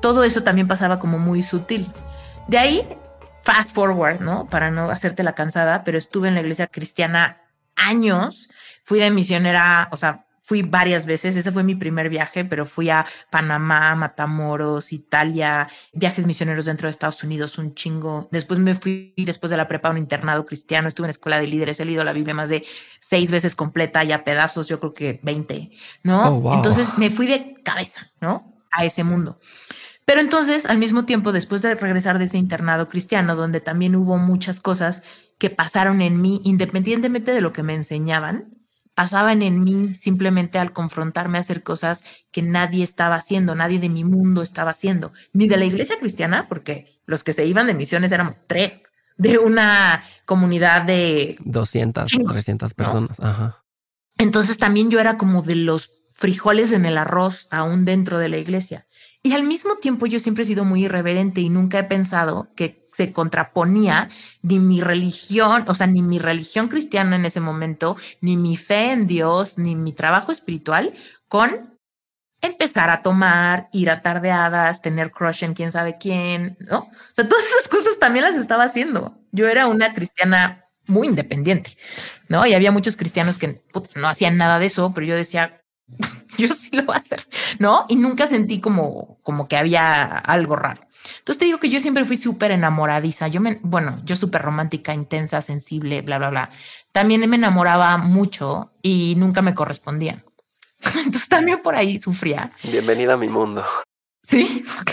[0.01, 1.91] todo eso también pasaba como muy sutil.
[2.47, 2.87] De ahí,
[3.41, 4.45] fast forward, ¿no?
[4.45, 7.41] Para no hacerte la cansada, pero estuve en la iglesia cristiana
[7.75, 8.49] años,
[8.83, 12.91] fui de misionera, o sea, Fui varias veces, ese fue mi primer viaje, pero fui
[12.91, 18.29] a Panamá, Matamoros, Italia, viajes misioneros dentro de Estados Unidos, un chingo.
[18.31, 21.47] Después me fui, después de la prepa, a un internado cristiano, estuve en escuela de
[21.47, 22.63] líderes, he leído la Biblia más de
[22.99, 25.71] seis veces completa y a pedazos, yo creo que 20,
[26.03, 26.37] ¿no?
[26.37, 28.61] Oh, entonces me fui de cabeza, ¿no?
[28.69, 29.39] A ese mundo.
[30.05, 34.19] Pero entonces, al mismo tiempo, después de regresar de ese internado cristiano, donde también hubo
[34.19, 35.01] muchas cosas
[35.39, 38.54] que pasaron en mí, independientemente de lo que me enseñaban,
[38.95, 43.89] pasaban en mí simplemente al confrontarme a hacer cosas que nadie estaba haciendo, nadie de
[43.89, 47.73] mi mundo estaba haciendo, ni de la iglesia cristiana, porque los que se iban de
[47.73, 53.19] misiones éramos tres, de una comunidad de 200, 300 personas.
[53.19, 53.63] Ajá.
[54.17, 58.37] Entonces también yo era como de los frijoles en el arroz aún dentro de la
[58.37, 58.87] iglesia.
[59.21, 62.84] Y al mismo tiempo yo siempre he sido muy irreverente y nunca he pensado que
[62.95, 64.07] se contraponía
[64.41, 68.91] ni mi religión, o sea, ni mi religión cristiana en ese momento, ni mi fe
[68.91, 70.93] en Dios, ni mi trabajo espiritual
[71.27, 71.77] con
[72.41, 76.79] empezar a tomar, ir a tardeadas, tener crush en quién sabe quién, ¿no?
[76.79, 79.17] O sea, todas esas cosas también las estaba haciendo.
[79.31, 81.77] Yo era una cristiana muy independiente,
[82.29, 82.45] ¿no?
[82.45, 83.61] Y había muchos cristianos que
[83.95, 85.61] no hacían nada de eso, pero yo decía,
[86.37, 87.27] yo sí lo voy a hacer,
[87.59, 87.85] ¿no?
[87.89, 90.84] Y nunca sentí como, como que había algo raro.
[91.19, 93.27] Entonces te digo que yo siempre fui súper enamoradiza.
[93.27, 96.49] Yo me, bueno, yo súper romántica, intensa, sensible, bla, bla, bla.
[96.91, 100.23] También me enamoraba mucho y nunca me correspondían.
[101.05, 102.51] Entonces también por ahí sufría.
[102.63, 103.65] Bienvenida a mi mundo.
[104.23, 104.91] Sí, ok.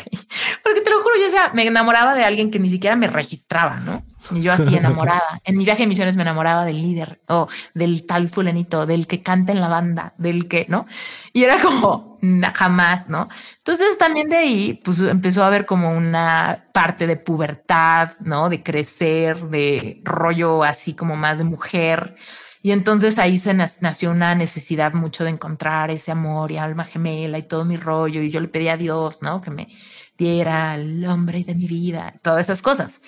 [0.63, 3.77] Porque te lo juro, yo sea, me enamoraba de alguien que ni siquiera me registraba,
[3.77, 4.05] ¿no?
[4.31, 5.41] Y yo así enamorada.
[5.45, 9.23] En mi viaje de misiones me enamoraba del líder o del tal fulanito, del que
[9.23, 10.87] canta en la banda, del que, ¿no?
[11.33, 12.19] Y era como
[12.55, 13.29] jamás, ¿no?
[13.59, 18.49] Entonces también de ahí, pues empezó a haber como una parte de pubertad, ¿no?
[18.49, 22.15] De crecer, de rollo así como más de mujer.
[22.63, 27.39] Y entonces ahí se nació una necesidad mucho de encontrar ese amor y alma gemela
[27.39, 28.23] y todo mi rollo.
[28.23, 29.41] Y yo le pedí a Dios, ¿no?
[29.41, 29.69] Que me
[30.17, 33.03] diera el hombre de mi vida, todas esas cosas.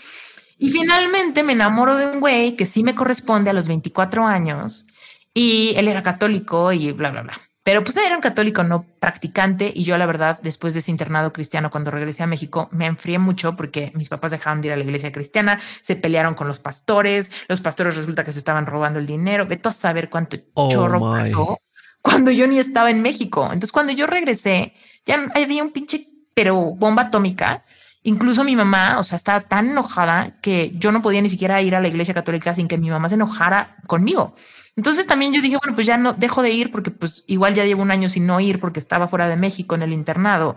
[0.58, 4.86] Y finalmente me enamoro de un güey que sí me corresponde a los 24 años
[5.32, 7.40] y él era católico y bla, bla, bla.
[7.64, 11.32] Pero pues era un católico no practicante y yo la verdad después de ese internado
[11.32, 14.76] cristiano cuando regresé a México me enfrié mucho porque mis papás dejaron de ir a
[14.76, 18.98] la iglesia cristiana, se pelearon con los pastores, los pastores resulta que se estaban robando
[18.98, 21.58] el dinero, veto a saber cuánto oh chorro pasó
[22.02, 23.44] cuando yo ni estaba en México.
[23.44, 24.74] Entonces cuando yo regresé
[25.06, 27.64] ya había un pinche pero bomba atómica
[28.06, 31.74] Incluso mi mamá, o sea, estaba tan enojada que yo no podía ni siquiera ir
[31.74, 34.34] a la iglesia católica sin que mi mamá se enojara conmigo.
[34.76, 37.64] Entonces también yo dije, bueno, pues ya no dejo de ir porque pues igual ya
[37.64, 40.54] llevo un año sin no ir porque estaba fuera de México en el internado,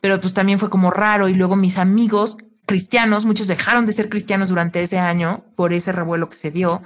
[0.00, 4.08] pero pues también fue como raro y luego mis amigos cristianos, muchos dejaron de ser
[4.08, 6.82] cristianos durante ese año por ese revuelo que se dio.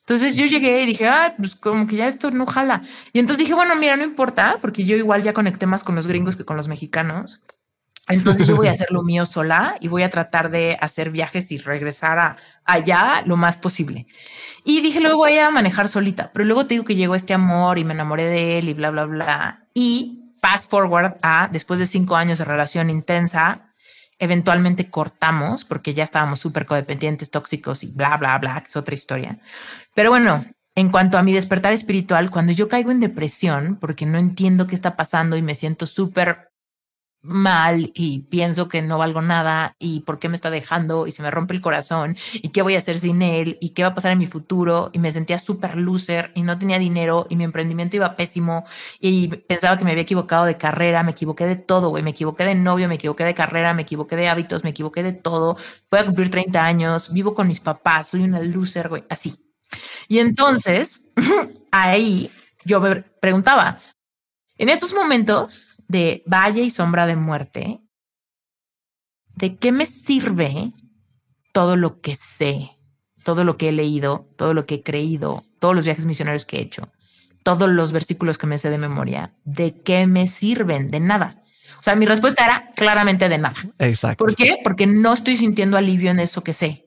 [0.00, 2.82] Entonces yo llegué y dije, ah, pues como que ya esto no jala.
[3.12, 6.06] Y entonces dije, bueno, mira, no importa, porque yo igual ya conecté más con los
[6.06, 7.42] gringos que con los mexicanos.
[8.10, 11.50] Entonces yo voy a hacer lo mío sola y voy a tratar de hacer viajes
[11.52, 14.06] y regresar a, allá lo más posible.
[14.64, 17.78] Y dije, luego voy a manejar solita, pero luego te digo que llegó este amor
[17.78, 19.64] y me enamoré de él y bla, bla, bla.
[19.74, 23.72] Y fast forward a después de cinco años de relación intensa,
[24.18, 28.94] eventualmente cortamos porque ya estábamos súper codependientes, tóxicos y bla, bla, bla, que es otra
[28.94, 29.38] historia.
[29.94, 30.44] Pero bueno,
[30.74, 34.74] en cuanto a mi despertar espiritual, cuando yo caigo en depresión porque no entiendo qué
[34.74, 36.49] está pasando y me siento súper
[37.22, 41.22] mal y pienso que no valgo nada y por qué me está dejando y se
[41.22, 43.94] me rompe el corazón y qué voy a hacer sin él y qué va a
[43.94, 47.44] pasar en mi futuro y me sentía súper loser y no tenía dinero y mi
[47.44, 48.64] emprendimiento iba pésimo
[49.00, 52.44] y pensaba que me había equivocado de carrera, me equivoqué de todo, güey, me equivoqué
[52.44, 55.56] de novio, me equivoqué de carrera, me equivoqué de hábitos, me equivoqué de todo,
[55.90, 59.34] voy a cumplir 30 años, vivo con mis papás, soy una loser, güey, así.
[60.08, 61.04] Y entonces
[61.70, 62.30] ahí
[62.64, 63.78] yo me preguntaba,
[64.60, 67.80] en estos momentos de valle y sombra de muerte,
[69.34, 70.72] ¿de qué me sirve
[71.52, 72.68] todo lo que sé,
[73.24, 76.58] todo lo que he leído, todo lo que he creído, todos los viajes misioneros que
[76.58, 76.92] he hecho,
[77.42, 79.32] todos los versículos que me sé de memoria?
[79.44, 80.90] ¿De qué me sirven?
[80.90, 81.42] De nada.
[81.78, 83.56] O sea, mi respuesta era claramente de nada.
[83.78, 84.22] Exacto.
[84.22, 84.58] ¿Por qué?
[84.62, 86.84] Porque no estoy sintiendo alivio en eso que sé.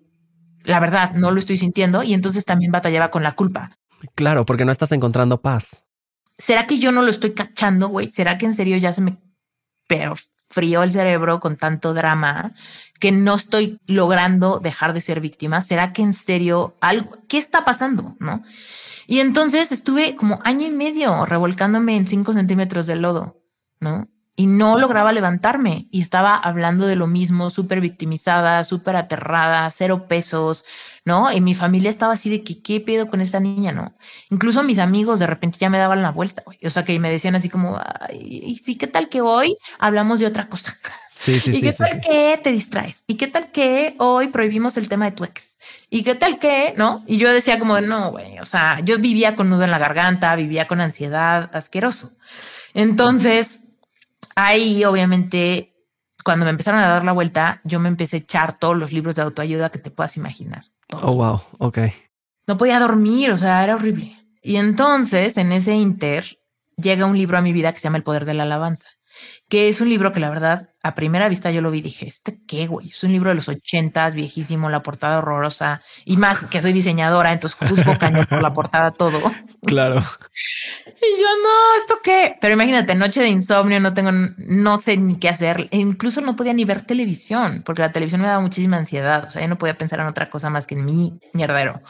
[0.62, 3.71] La verdad, no lo estoy sintiendo y entonces también batallaba con la culpa.
[4.13, 5.83] Claro, porque no estás encontrando paz.
[6.38, 8.10] ¿Será que yo no lo estoy cachando, güey?
[8.10, 9.17] ¿Será que en serio ya se me
[9.88, 10.13] pero
[10.50, 12.54] frío el cerebro con tanto drama
[13.00, 15.62] que no estoy logrando dejar de ser víctima?
[15.62, 18.15] ¿Será que en serio algo, qué está pasando?
[18.19, 18.43] ¿No?
[19.08, 23.41] Y entonces estuve como año y medio revolcándome en cinco centímetros de lodo,
[23.80, 24.08] ¿no?
[24.36, 30.08] Y no lograba levantarme y estaba hablando de lo mismo, súper victimizada, súper aterrada, cero
[30.08, 30.65] pesos,
[31.06, 31.32] ¿no?
[31.32, 33.96] Y mi familia estaba así de que, ¿qué pedo con esta niña, no?
[34.30, 36.60] Incluso mis amigos de repente ya me daban la vuelta, güey.
[36.66, 37.80] O sea, que me decían así como,
[38.12, 40.78] y sí, ¿qué tal que hoy hablamos de otra cosa?
[41.24, 43.04] Sí, sí, ¿Y qué tal que te distraes?
[43.08, 45.60] ¿Y qué tal que hoy prohibimos el tema de tu ex?
[45.89, 47.04] ¿Y qué tal que, no?
[47.08, 50.36] Y yo decía como, no, güey, o sea, yo vivía con nudo en la garganta,
[50.36, 52.12] vivía con ansiedad, asqueroso.
[52.74, 53.63] Entonces,
[54.36, 55.76] ahí obviamente,
[56.24, 59.16] cuando me empezaron a dar la vuelta, yo me empecé a echar todos los libros
[59.16, 60.72] de autoayuda que te puedas imaginar.
[60.91, 61.41] Oh, wow.
[61.60, 61.80] Ok.
[62.48, 64.17] No podía dormir, o sea, era horrible.
[64.41, 66.38] Y entonces, en ese inter,
[66.78, 68.89] llega un libro a mi vida que se llama El Poder de la Alabanza,
[69.48, 72.08] que es un libro que la verdad, a primera vista yo lo vi y dije,
[72.08, 72.89] ¿este qué, güey?
[72.89, 77.32] Es un libro de los ochentas, viejísimo, la portada horrorosa, y más que soy diseñadora,
[77.32, 79.22] entonces juzgo cañón por la portada todo.
[79.65, 79.96] Claro.
[80.00, 82.36] Y yo, no, ¿esto qué?
[82.41, 85.69] Pero imagínate, noche de insomnio, no tengo, no sé ni qué hacer.
[85.72, 89.26] E incluso no podía ni ver televisión, porque la televisión me daba muchísima ansiedad.
[89.26, 91.82] O sea, yo no podía pensar en otra cosa más que en mi mierdero.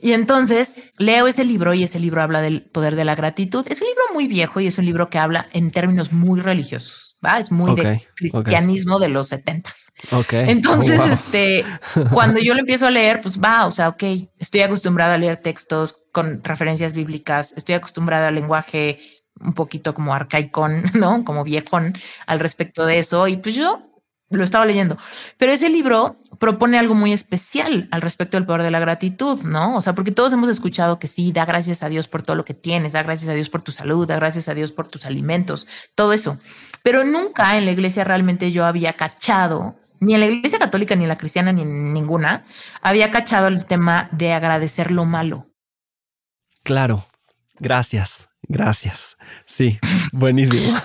[0.00, 3.64] Y entonces leo ese libro y ese libro habla del poder de la gratitud.
[3.68, 7.13] Es un libro muy viejo y es un libro que habla en términos muy religiosos.
[7.24, 7.38] ¿Va?
[7.38, 9.92] Es muy de cristianismo de los setentas.
[10.10, 10.50] Okay.
[10.50, 11.64] Entonces, este,
[12.10, 14.02] cuando yo lo empiezo a leer, pues va, o sea, ok,
[14.38, 18.98] estoy acostumbrada a leer textos con referencias bíblicas, estoy acostumbrada al lenguaje
[19.40, 21.24] un poquito como arcaicón, ¿no?
[21.24, 21.94] Como viejón
[22.26, 23.26] al respecto de eso.
[23.28, 23.90] Y pues yo
[24.30, 24.96] lo estaba leyendo.
[25.36, 29.76] Pero ese libro propone algo muy especial al respecto del poder de la gratitud, ¿no?
[29.76, 32.44] O sea, porque todos hemos escuchado que sí, da gracias a Dios por todo lo
[32.44, 35.06] que tienes, da gracias a Dios por tu salud, da gracias a Dios por tus
[35.06, 36.38] alimentos, todo eso.
[36.84, 41.04] Pero nunca en la iglesia realmente yo había cachado, ni en la iglesia católica, ni
[41.04, 42.44] en la cristiana, ni en ninguna,
[42.82, 45.46] había cachado el tema de agradecer lo malo.
[46.62, 47.06] Claro,
[47.58, 49.16] gracias, gracias.
[49.46, 49.78] Sí,
[50.12, 50.76] buenísimo.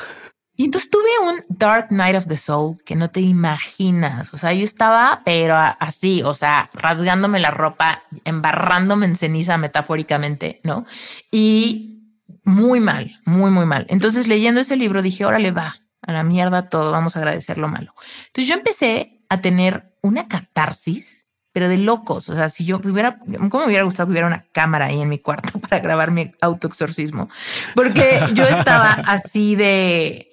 [0.56, 4.34] Y entonces tuve un Dark Night of the Soul que no te imaginas.
[4.34, 10.62] O sea, yo estaba, pero así, o sea, rasgándome la ropa, embarrándome en ceniza metafóricamente,
[10.64, 10.86] ¿no?
[11.30, 13.86] Y muy mal, muy, muy mal.
[13.90, 15.76] Entonces, leyendo ese libro, dije, órale, va,
[16.10, 17.94] a la mierda todo, vamos a agradecer lo malo.
[18.28, 22.30] Entonces, yo empecé a tener una catarsis, pero de locos.
[22.30, 25.10] O sea, si yo hubiera, ¿cómo me hubiera gustado que hubiera una cámara ahí en
[25.10, 27.30] mi cuarto para grabar mi autoexorcismo?
[27.76, 30.30] Porque yo estaba así de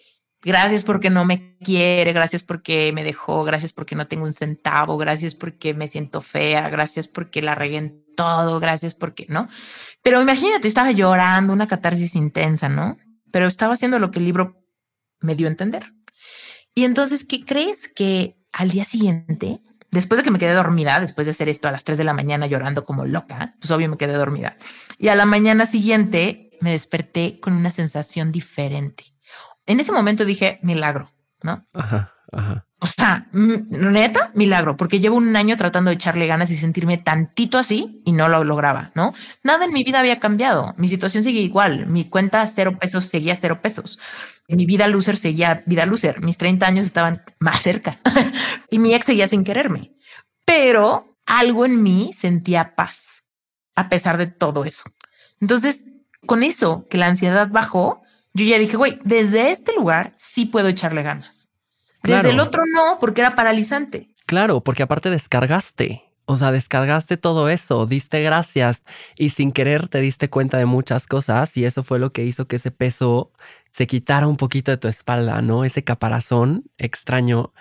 [0.47, 4.97] Gracias porque no me quiere, gracias porque me dejó, gracias porque no tengo un centavo,
[4.97, 9.49] gracias porque me siento fea, gracias porque la regué en todo, gracias porque, ¿no?
[10.03, 12.97] Pero imagínate, estaba llorando, una catarsis intensa, ¿no?
[13.33, 14.63] Pero estaba haciendo lo que el libro
[15.21, 15.93] me dio a entender.
[16.75, 17.89] Y entonces, ¿qué crees?
[17.89, 21.73] Que al día siguiente, después de que me quedé dormida, después de hacer esto a
[21.73, 24.57] las 3 de la mañana llorando como loca, pues obvio me quedé dormida.
[24.99, 29.17] Y a la mañana siguiente me desperté con una sensación diferente
[29.67, 31.11] en ese momento dije, milagro,
[31.43, 31.67] ¿no?
[31.75, 32.66] Ajá, ajá.
[32.79, 37.57] O sea, neta, milagro, porque llevo un año tratando de echarle ganas y sentirme tantito
[37.57, 39.15] así y no lo lograba, ¿no?
[39.43, 40.75] Nada en mi vida había cambiado.
[40.77, 41.87] Mi situación sigue igual.
[41.87, 43.99] Mi cuenta cero pesos seguía cero pesos.
[44.49, 46.21] Mi vida loser seguía vida loser.
[46.21, 47.99] Mis 30 años estaban más cerca
[48.71, 49.93] y mi ex seguía sin quererme.
[50.45, 53.25] Pero algo en mí sentía paz
[53.75, 54.85] a pesar de todo eso.
[55.41, 55.85] Entonces,
[56.27, 58.03] con eso que la ansiedad bajó,
[58.35, 61.46] yo ya dije, güey, desde este lugar sí puedo echarle ganas.
[62.07, 64.09] Desde el otro no, porque era paralizante.
[64.27, 66.03] Claro, porque aparte descargaste.
[66.29, 68.83] O sea, descargaste todo eso, diste gracias
[69.17, 72.49] y sin querer te diste cuenta de muchas cosas y eso fue lo que hizo
[72.49, 73.31] que ese peso
[73.71, 75.65] se quitara un poquito de tu espalda, ¿no?
[75.65, 77.53] Ese caparazón extraño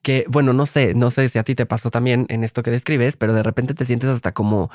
[0.00, 2.70] que, bueno, no sé, no sé si a ti te pasó también en esto que
[2.70, 4.70] describes, pero de repente te sientes hasta como,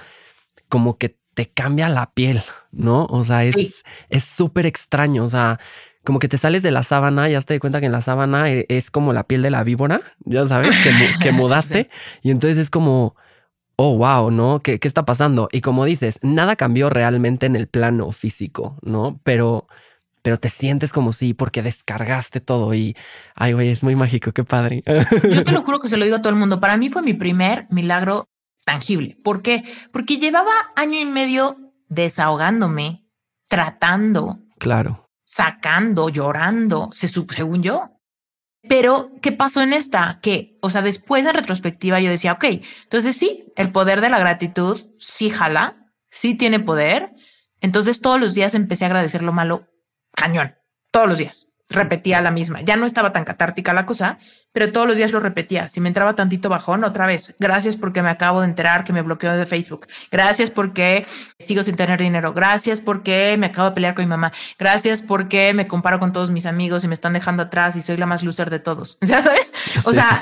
[0.68, 3.06] como que te cambia la piel, ¿no?
[3.06, 5.60] O sea, es súper extraño, o sea,
[6.04, 8.02] como que te sales de la sábana y ya te das cuenta que en la
[8.02, 10.76] sábana e, es como la piel de la víbora, ya sabes,
[11.22, 11.90] que, mudaste.
[12.22, 13.16] Y entonces es como,
[13.76, 14.60] oh, wow, ¿no?
[14.60, 15.50] ¿Qué, ¿Qué está pasando?
[15.52, 19.20] Y como dices, nada cambió realmente en el plano físico, ¿no?
[19.24, 19.68] Pero
[20.22, 22.96] pero te sientes como si porque descargaste todo y
[23.36, 24.84] ay, güey, es muy mágico, qué padre.
[24.86, 26.60] Yo te lo juro que se lo digo a todo el mundo.
[26.60, 28.28] Para mí fue mi primer milagro
[28.66, 29.18] tangible.
[29.24, 29.64] ¿Por qué?
[29.92, 31.58] Porque llevaba año y medio
[31.88, 33.06] desahogándome,
[33.48, 34.40] tratando.
[34.60, 35.09] Claro.
[35.40, 37.98] Sacando, llorando, se, según yo.
[38.68, 40.20] Pero, ¿qué pasó en esta?
[40.22, 42.44] Que, o sea, después en retrospectiva yo decía, ok,
[42.84, 47.14] entonces sí, el poder de la gratitud sí jala, sí tiene poder.
[47.62, 49.68] Entonces todos los días empecé a agradecer lo malo
[50.14, 50.56] cañón,
[50.92, 52.62] todos los días repetía la misma.
[52.62, 54.18] Ya no estaba tan catártica la cosa,
[54.52, 55.70] pero todos los días lo repetía.
[55.70, 57.36] Si me entraba tantito bajón, otra vez.
[57.40, 59.88] Gracias porque me acabo de enterar que me bloqueó de Facebook.
[60.12, 61.06] Gracias porque
[61.40, 62.34] sigo sin tener dinero.
[62.34, 64.32] Gracias porque me acabo de pelear con mi mamá.
[64.58, 67.98] Gracias porque me comparo con todos mis amigos y me están dejando atrás y soy
[67.98, 68.98] la más loser de todos.
[69.02, 69.54] ¿Ya sabes?
[69.86, 70.22] O sea,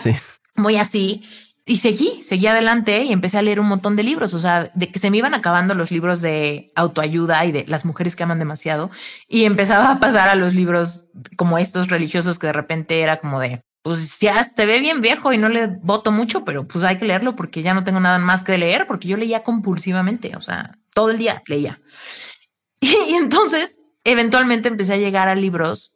[0.56, 1.24] muy así.
[1.70, 4.90] Y seguí, seguí adelante y empecé a leer un montón de libros, o sea, de
[4.90, 8.40] que se me iban acabando los libros de autoayuda y de las mujeres que aman
[8.40, 8.90] demasiado
[9.28, 13.42] y empezaba a pasar a los libros como estos religiosos que de repente era como
[13.42, 16.98] de, pues ya se ve bien viejo y no le voto mucho, pero pues hay
[16.98, 20.42] que leerlo porque ya no tengo nada más que leer, porque yo leía compulsivamente, o
[20.42, 21.82] sea, todo el día leía.
[22.80, 25.92] Y, entonces, eventualmente empecé a llegar a libros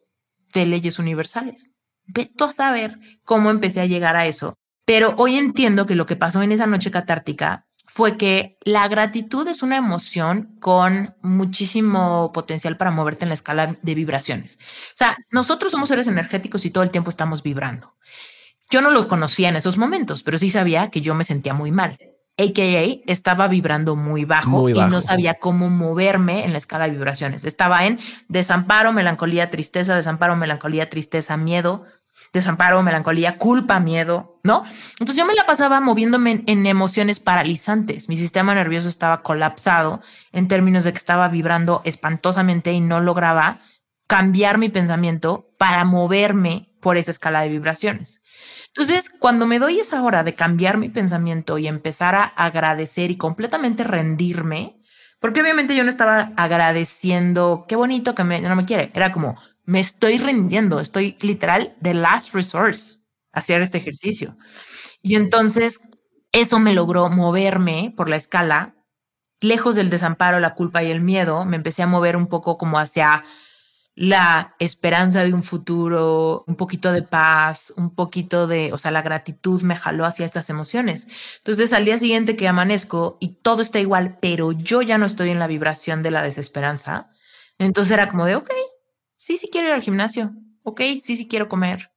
[0.52, 1.70] de leyes universales.
[2.04, 6.06] Ve tú a saber cómo empecé a llegar a eso pero hoy entiendo que lo
[6.06, 12.32] que pasó en esa noche catártica fue que la gratitud es una emoción con muchísimo
[12.32, 14.58] potencial para moverte en la escala de vibraciones.
[14.94, 17.94] O sea, nosotros somos seres energéticos y todo el tiempo estamos vibrando.
[18.70, 21.70] Yo no lo conocía en esos momentos, pero sí sabía que yo me sentía muy
[21.70, 21.98] mal.
[22.38, 27.44] AKA estaba vibrando muy bajo, y no sabía cómo moverme en la escala de vibraciones.
[27.44, 31.84] Estaba en desamparo, melancolía, tristeza, desamparo, melancolía, tristeza, miedo,
[32.32, 34.64] desamparo, melancolía, culpa, miedo, ¿no?
[34.92, 38.08] Entonces yo me la pasaba moviéndome en, emociones paralizantes.
[38.08, 40.00] Mi sistema nervioso estaba colapsado
[40.32, 43.60] en términos de que estaba vibrando espantosamente y no lograba
[44.06, 48.22] cambiar mi pensamiento para moverme por esa escala de vibraciones.
[48.68, 53.16] Entonces, cuando me doy esa hora de cambiar mi pensamiento y empezar a agradecer y
[53.16, 54.80] completamente rendirme,
[55.20, 59.36] porque obviamente yo no estaba agradeciendo, qué bonito que me, no me quiere, era como,
[59.64, 62.98] me estoy rindiendo, estoy literal de last resource
[63.32, 64.36] hacer este ejercicio.
[65.02, 65.80] Y entonces
[66.32, 68.74] eso me logró moverme por la escala,
[69.40, 72.78] lejos del desamparo, la culpa y el miedo, me empecé a mover un poco como
[72.78, 73.24] hacia
[73.94, 79.02] la esperanza de un futuro, un poquito de paz, un poquito de, o sea, la
[79.02, 81.08] gratitud me jaló hacia estas emociones.
[81.38, 85.30] Entonces, al día siguiente que amanezco y todo está igual, pero yo ya no estoy
[85.30, 87.10] en la vibración de la desesperanza,
[87.58, 88.50] entonces era como de, ok,
[89.22, 91.92] sí, sí quiero ir al gimnasio, ok, sí, sí quiero comer,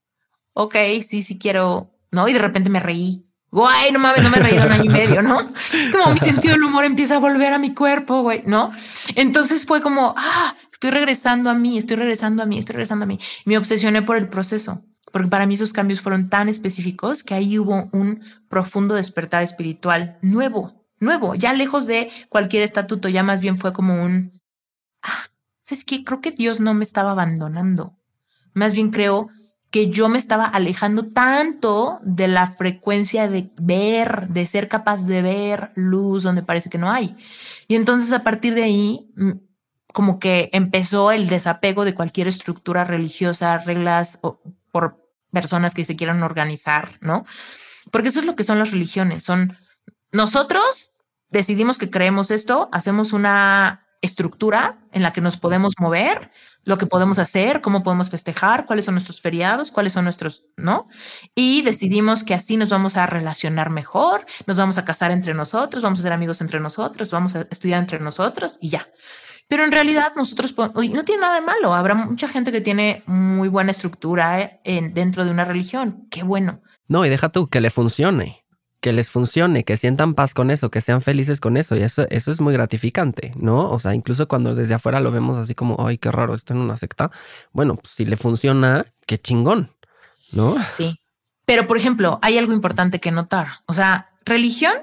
[0.53, 2.27] ok, sí, sí quiero, ¿no?
[2.27, 3.25] Y de repente me reí.
[3.49, 5.37] Guay, no mames, no me he reído un año y medio, ¿no?
[5.91, 8.71] Como mi sentido del humor empieza a volver a mi cuerpo, güey, ¿no?
[9.15, 13.07] Entonces fue como, ah, estoy regresando a mí, estoy regresando a mí, estoy regresando a
[13.07, 13.17] mí.
[13.45, 17.57] Me obsesioné por el proceso, porque para mí esos cambios fueron tan específicos que ahí
[17.57, 23.57] hubo un profundo despertar espiritual nuevo, nuevo, ya lejos de cualquier estatuto, ya más bien
[23.57, 24.41] fue como un,
[25.01, 25.29] ah,
[25.73, 27.97] es que creo que Dios no me estaba abandonando.
[28.53, 29.29] Más bien creo
[29.71, 35.21] que yo me estaba alejando tanto de la frecuencia de ver, de ser capaz de
[35.21, 37.15] ver luz donde parece que no hay.
[37.67, 39.31] Y entonces a partir de ahí, mm,
[39.91, 44.41] como que empezó el desapego de cualquier estructura religiosa, reglas o
[44.71, 47.25] por personas que se quieran organizar, ¿no?
[47.91, 49.23] Porque eso es lo que son las religiones.
[49.23, 49.57] Son
[50.11, 50.91] nosotros
[51.29, 56.31] decidimos que creemos esto, hacemos una estructura en la que nos podemos mover,
[56.63, 60.87] lo que podemos hacer, cómo podemos festejar, cuáles son nuestros feriados, cuáles son nuestros, ¿no?
[61.35, 65.83] Y decidimos que así nos vamos a relacionar mejor, nos vamos a casar entre nosotros,
[65.83, 68.87] vamos a ser amigos entre nosotros, vamos a estudiar entre nosotros y ya.
[69.47, 71.73] Pero en realidad nosotros no tiene nada de malo.
[71.73, 76.07] Habrá mucha gente que tiene muy buena estructura eh, en, dentro de una religión.
[76.09, 76.61] Qué bueno.
[76.87, 78.44] No, y deja tú que le funcione
[78.85, 81.75] que les funcione, que sientan paz con eso, que sean felices con eso.
[81.75, 83.71] Y eso, eso es muy gratificante, ¿no?
[83.71, 86.59] O sea, incluso cuando desde afuera lo vemos así como, ay, qué raro, está en
[86.59, 87.09] una secta.
[87.51, 89.71] Bueno, pues si le funciona, qué chingón,
[90.31, 90.55] ¿no?
[90.77, 90.99] Sí.
[91.47, 93.47] Pero, por ejemplo, hay algo importante que notar.
[93.65, 94.75] O sea, religión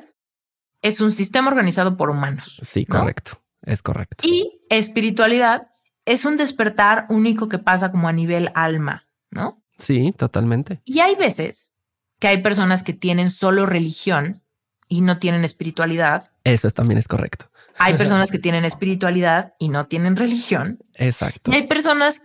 [0.83, 2.61] es un sistema organizado por humanos.
[2.65, 3.41] Sí, correcto.
[3.65, 4.27] Es correcto.
[4.27, 5.69] Y espiritualidad
[6.07, 9.63] es un despertar único que pasa como a nivel alma, ¿no?
[9.79, 10.81] Sí, totalmente.
[10.85, 11.72] Y hay veces
[12.23, 14.41] que hay personas que tienen solo religión
[14.87, 16.31] y no tienen espiritualidad.
[16.45, 17.51] Eso también es correcto.
[17.79, 20.79] Hay personas que tienen espiritualidad y no tienen religión.
[20.95, 21.51] Exacto.
[21.51, 22.23] Y hay personas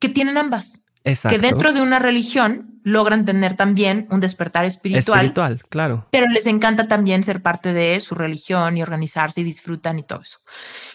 [0.00, 0.82] que tienen ambas.
[1.04, 1.36] Exacto.
[1.36, 5.20] Que dentro de una religión logran tener también un despertar espiritual.
[5.20, 6.08] Espiritual, claro.
[6.10, 10.22] Pero les encanta también ser parte de su religión y organizarse y disfrutan y todo
[10.22, 10.40] eso.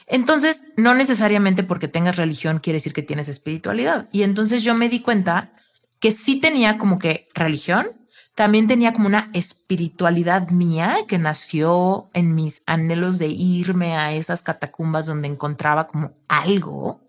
[0.06, 4.10] Entonces, no necesariamente porque tengas religión quiere decir que tienes espiritualidad.
[4.12, 5.54] Y entonces yo me di cuenta
[6.02, 8.03] que sí tenía como que religión,
[8.36, 14.42] también tenía como una espiritualidad mía que nació en mis anhelos de irme a esas
[14.42, 17.04] catacumbas donde encontraba como algo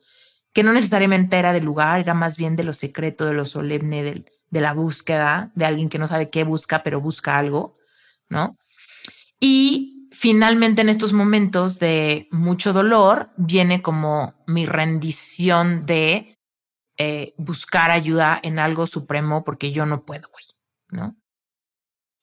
[0.53, 4.03] que no necesariamente era del lugar, era más bien de lo secreto, de lo solemne,
[4.03, 7.77] de, la búsqueda, de alguien que no sabe qué busca, pero busca algo,
[8.29, 8.57] ¿no?
[9.41, 16.39] Y finalmente en estos momentos de mucho dolor viene como mi rendición de
[16.99, 20.45] eh, buscar ayuda en algo supremo porque yo no puedo, güey.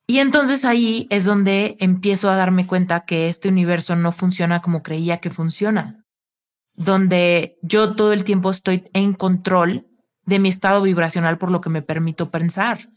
[0.07, 4.83] Y entonces ahí es donde empiezo a darme cuenta que este universo no funciona como
[4.83, 6.05] creía que funciona,
[6.73, 9.87] donde yo todo el tiempo estoy en control
[10.25, 12.89] de mi estado vibracional por lo que me permito pensar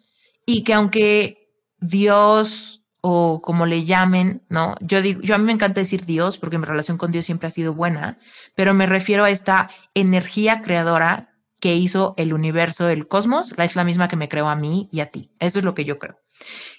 [0.47, 4.75] y que aunque Dios o como le llamen, ¿no?
[4.81, 7.49] Yo digo, yo a mí me encanta decir Dios porque mi relación con Dios siempre
[7.49, 8.19] ha sido buena,
[8.55, 11.34] pero me refiero a esta energía creadora
[11.65, 15.01] que hizo el universo, el cosmos, es la misma que me creó a mí y
[15.01, 15.31] a ti.
[15.39, 16.21] Eso es lo que yo creo.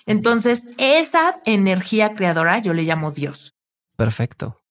[0.05, 3.55] Entonces, esa energía creadora yo le llamo Dios.
[3.97, 4.61] Perfecto.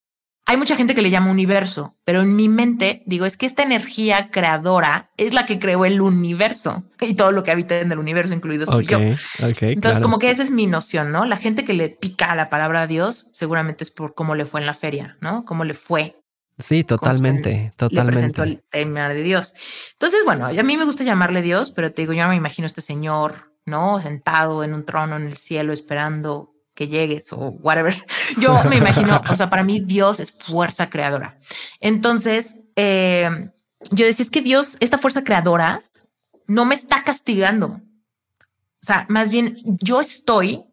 [0.47, 3.65] Hay mucha gente que le llama universo, pero en mi mente digo, es que esta
[3.65, 7.99] energía creadora es la que creó el universo y todo lo que habita en el
[7.99, 8.99] universo, incluido okay, yo.
[9.63, 11.25] Entonces, como que esa es mi noción, ¿no?
[11.25, 14.61] La gente que le pica a la palabra Dios seguramente es por cómo le fue
[14.61, 15.45] en la feria, ¿no?
[15.45, 16.21] Cómo le fue
[16.59, 18.05] Sí, totalmente, totalmente.
[18.05, 19.55] Le presentó el tema de Dios.
[19.93, 22.67] Entonces, bueno, a mí me gusta llamarle Dios, pero te digo, yo no me imagino
[22.67, 24.01] este señor, ¿no?
[24.01, 27.95] Sentado en un trono en el cielo esperando que llegues o whatever.
[28.41, 31.39] Yo me imagino, o sea, para mí Dios es fuerza creadora.
[31.81, 33.31] Entonces, eh,
[33.93, 35.83] yo decía, es que Dios, esta fuerza creadora,
[36.47, 37.81] no me está castigando.
[38.85, 40.65] O sea, más bien yo estoy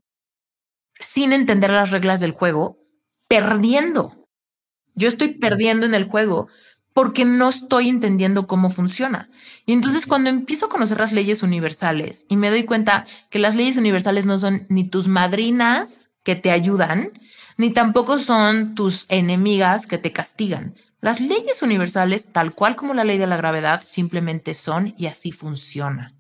[1.00, 2.80] sin entender las reglas del juego,
[3.28, 4.21] perdiendo.
[5.02, 6.48] Yo estoy perdiendo en el juego
[6.94, 9.32] porque no estoy entendiendo cómo funciona.
[9.66, 13.56] Y entonces cuando empiezo a conocer las leyes universales y me doy cuenta que las
[13.56, 17.12] leyes universales no son ni tus madrinas que te ayudan,
[17.58, 20.76] ni tampoco son tus enemigas que te castigan.
[21.00, 25.32] Las leyes universales, tal cual como la ley de la gravedad, simplemente son y así
[25.32, 26.14] funciona.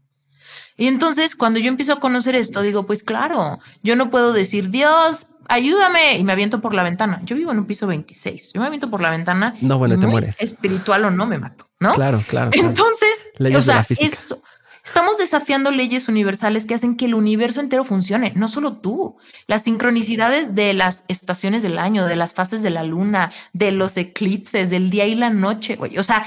[0.75, 4.71] Y entonces cuando yo empiezo a conocer esto, digo, pues claro, yo no puedo decir,
[4.71, 7.21] Dios, ayúdame, y me aviento por la ventana.
[7.23, 9.55] Yo vivo en un piso 26, yo me aviento por la ventana.
[9.61, 10.35] No, bueno, te mueres.
[10.39, 11.93] Espiritual o no, me mato, ¿no?
[11.93, 12.51] Claro, claro.
[12.53, 13.09] Entonces,
[13.55, 14.41] o sea, eso,
[14.83, 19.17] estamos desafiando leyes universales que hacen que el universo entero funcione, no solo tú.
[19.47, 23.97] Las sincronicidades de las estaciones del año, de las fases de la luna, de los
[23.97, 25.97] eclipses, del día y la noche, güey.
[25.97, 26.25] O sea,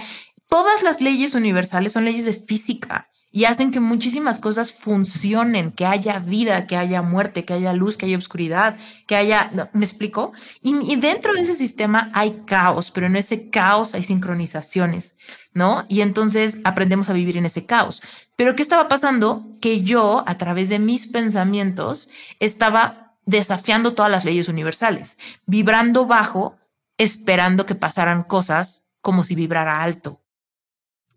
[0.48, 5.86] todas las leyes universales son leyes de física y hacen que muchísimas cosas funcionen, que
[5.86, 8.76] haya vida, que haya muerte, que haya luz, que haya oscuridad,
[9.08, 10.32] que haya, ¿me explico?
[10.62, 15.16] Y, dentro de ese sistema hay caos, pero en ese caos hay sincronizaciones,
[15.52, 15.84] ¿no?
[15.88, 18.02] Y entonces aprendemos a vivir en ese caos.
[18.36, 19.44] Pero ¿qué estaba pasando?
[19.60, 22.08] Que yo, a través de mis pensamientos,
[22.38, 26.56] estaba desafiando todas las leyes universales, vibrando bajo,
[26.98, 30.20] esperando que pasaran cosas como si vibrara alto.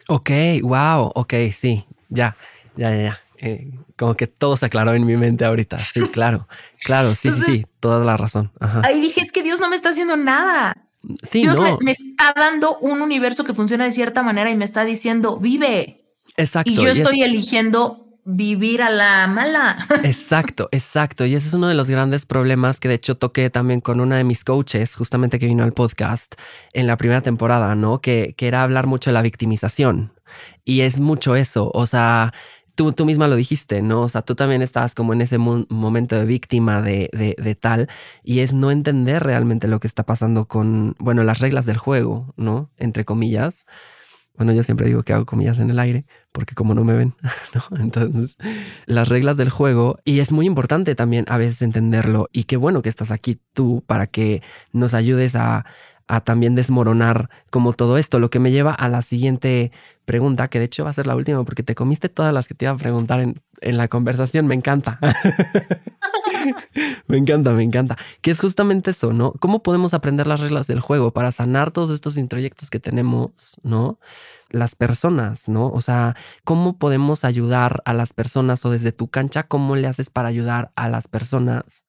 [0.09, 0.31] Ok,
[0.63, 2.35] wow, ok, sí, ya,
[2.75, 3.21] ya, ya, ya.
[3.39, 5.77] Eh, como que todo se aclaró en mi mente ahorita.
[5.77, 6.47] Sí, claro,
[6.83, 8.51] claro, sí, sí, sí, toda la razón.
[8.83, 10.75] Ahí dije, es que Dios no me está haciendo nada.
[11.23, 14.85] Sí, Dios me, está dando un universo que funciona de cierta manera y me está
[14.85, 16.03] diciendo, vive.
[16.35, 16.71] Exacto.
[16.71, 19.77] Y yo estoy eligiendo vivir a la mala.
[20.03, 21.25] Exacto, exacto.
[21.25, 24.17] Y ese es uno de los grandes problemas que de hecho toqué también con una
[24.17, 26.35] de mis coaches, justamente que vino al podcast
[26.73, 28.01] en la primera temporada, ¿no?
[28.01, 30.11] Que, que era hablar mucho de la victimización.
[30.65, 32.33] Y es mucho eso, o sea,
[32.77, 34.03] tú, tú misma lo dijiste, ¿no?
[34.03, 37.89] O sea, tú también estabas como en ese momento de víctima de, de, de, tal,
[38.23, 42.33] y es no entender realmente lo que está pasando con, bueno, las reglas del juego,
[42.37, 42.71] ¿no?
[42.77, 43.65] Entre comillas.
[44.35, 47.15] Bueno, yo siempre digo que hago comillas en el aire, porque como no me ven,
[47.55, 47.77] ¿no?
[47.79, 48.37] Entonces,
[48.85, 52.83] las reglas del juego, y es muy importante también a veces entenderlo, y qué bueno
[52.83, 55.65] que estás aquí tú para que nos ayudes a,
[56.07, 59.71] a también desmoronar como todo esto, lo que me lleva a la siguiente
[60.05, 62.53] pregunta, que de hecho va a ser la última porque te comiste todas las que
[62.53, 64.99] te iba a preguntar en, en la conversación, me encanta.
[67.07, 67.97] me encanta, me encanta.
[68.21, 69.33] Que es justamente eso, ¿no?
[69.33, 73.99] ¿Cómo podemos aprender las reglas del juego para sanar todos estos introyectos que tenemos, ¿no?
[74.49, 75.67] Las personas, ¿no?
[75.67, 80.09] O sea, ¿cómo podemos ayudar a las personas o desde tu cancha, cómo le haces
[80.09, 81.83] para ayudar a las personas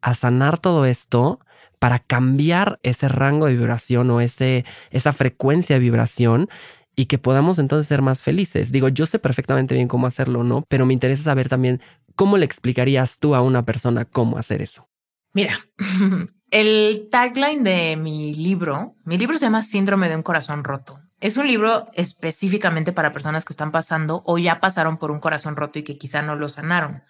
[0.00, 1.40] a sanar todo esto
[1.78, 6.48] para cambiar ese rango de vibración o ese, esa frecuencia de vibración
[6.96, 8.72] y que podamos entonces ser más felices.
[8.72, 10.64] Digo, yo sé perfectamente bien cómo hacerlo, ¿no?
[10.68, 11.80] Pero me interesa saber también
[12.16, 14.88] cómo le explicarías tú a una persona cómo hacer eso.
[15.32, 15.56] Mira,
[16.50, 21.00] el tagline de mi libro, mi libro se llama Síndrome de un corazón roto.
[21.20, 25.54] Es un libro específicamente para personas que están pasando o ya pasaron por un corazón
[25.54, 27.04] roto y que quizá no lo sanaron.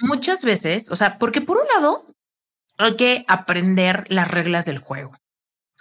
[0.00, 2.14] Muchas veces, o sea, porque por un lado,
[2.78, 5.16] hay que aprender las reglas del juego.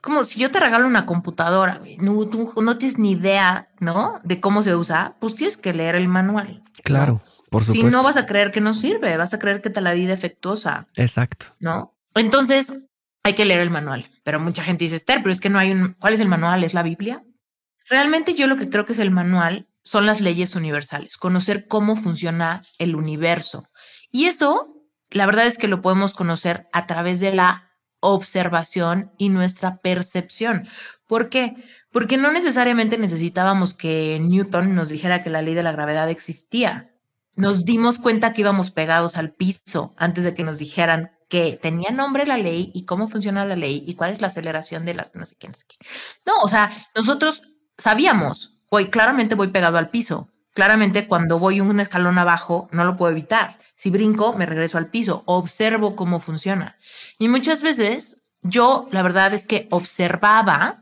[0.02, 4.20] Como si yo te regalo una computadora, no, tú no tienes ni idea, ¿no?
[4.24, 6.64] De cómo se usa, pues tienes que leer el manual.
[6.84, 7.88] Claro, por supuesto.
[7.88, 10.06] Si no vas a creer que no sirve, vas a creer que te la di
[10.06, 10.88] defectuosa.
[10.96, 11.48] Exacto.
[11.60, 11.96] ¿No?
[12.16, 12.84] Entonces
[13.24, 14.10] hay que leer el manual.
[14.24, 15.96] Pero mucha gente dice, Esther, pero es que no hay un.
[16.00, 16.64] ¿Cuál es el manual?
[16.64, 17.24] ¿Es la Biblia?
[17.90, 21.96] Realmente yo lo que creo que es el manual son las leyes universales, conocer cómo
[21.96, 23.70] funciona el universo.
[24.12, 24.77] Y eso
[25.10, 30.68] la verdad es que lo podemos conocer a través de la observación y nuestra percepción.
[31.08, 31.56] ¿Por qué?
[31.92, 36.92] Porque no necesariamente necesitábamos que Newton nos dijera que la ley de la gravedad existía.
[37.36, 41.92] Nos dimos cuenta que íbamos pegados al piso antes de que nos dijeran que tenía
[41.92, 45.16] nombre la ley y cómo funciona la ley y cuál es la aceleración de las
[45.16, 45.50] no sé qué.
[46.26, 47.44] No, o sea, nosotros
[47.78, 52.96] sabíamos, hoy claramente voy pegado al piso, Claramente, cuando voy un escalón abajo, no lo
[52.96, 53.60] puedo evitar.
[53.76, 56.78] Si brinco, me regreso al piso, observo cómo funciona.
[57.20, 60.82] Y muchas veces yo, la verdad es que observaba,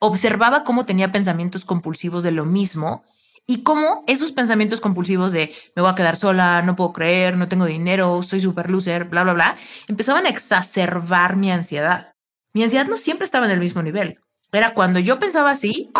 [0.00, 3.04] observaba cómo tenía pensamientos compulsivos de lo mismo
[3.46, 7.46] y cómo esos pensamientos compulsivos de me voy a quedar sola, no puedo creer, no
[7.46, 9.56] tengo dinero, soy super loser, bla, bla, bla,
[9.86, 12.12] empezaban a exacerbar mi ansiedad.
[12.54, 14.18] Mi ansiedad no siempre estaba en el mismo nivel.
[14.52, 15.90] Era cuando yo pensaba así,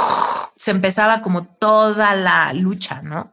[0.57, 3.33] se empezaba como toda la lucha, ¿no?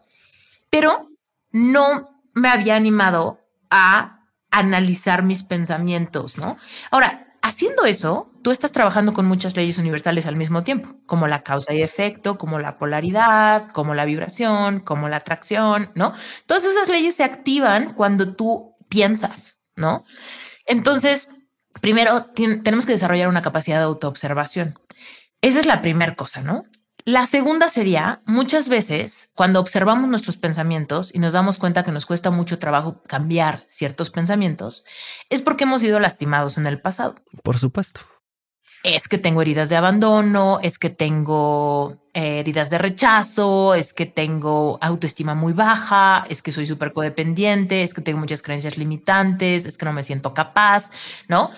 [0.69, 1.09] Pero
[1.51, 3.39] no me había animado
[3.69, 6.57] a analizar mis pensamientos, ¿no?
[6.89, 11.43] Ahora, haciendo eso, tú estás trabajando con muchas leyes universales al mismo tiempo, como la
[11.43, 16.13] causa y efecto, como la polaridad, como la vibración, como la atracción, ¿no?
[16.45, 20.05] Todas esas leyes se activan cuando tú piensas, ¿no?
[20.65, 21.29] Entonces,
[21.81, 24.79] primero tenemos que desarrollar una capacidad de autoobservación.
[25.41, 26.65] Esa es la primera cosa, ¿no?
[27.05, 32.05] La segunda sería, muchas veces, cuando observamos nuestros pensamientos y nos damos cuenta que nos
[32.05, 34.85] cuesta mucho trabajo cambiar ciertos pensamientos,
[35.29, 37.15] es porque hemos sido lastimados en el pasado.
[37.41, 38.01] Por supuesto.
[38.83, 44.05] Es que tengo heridas de abandono, es que tengo eh, heridas de rechazo, es que
[44.05, 49.65] tengo autoestima muy baja, es que soy súper codependiente, es que tengo muchas creencias limitantes,
[49.65, 50.91] es que no me siento capaz,
[51.27, 51.49] ¿no?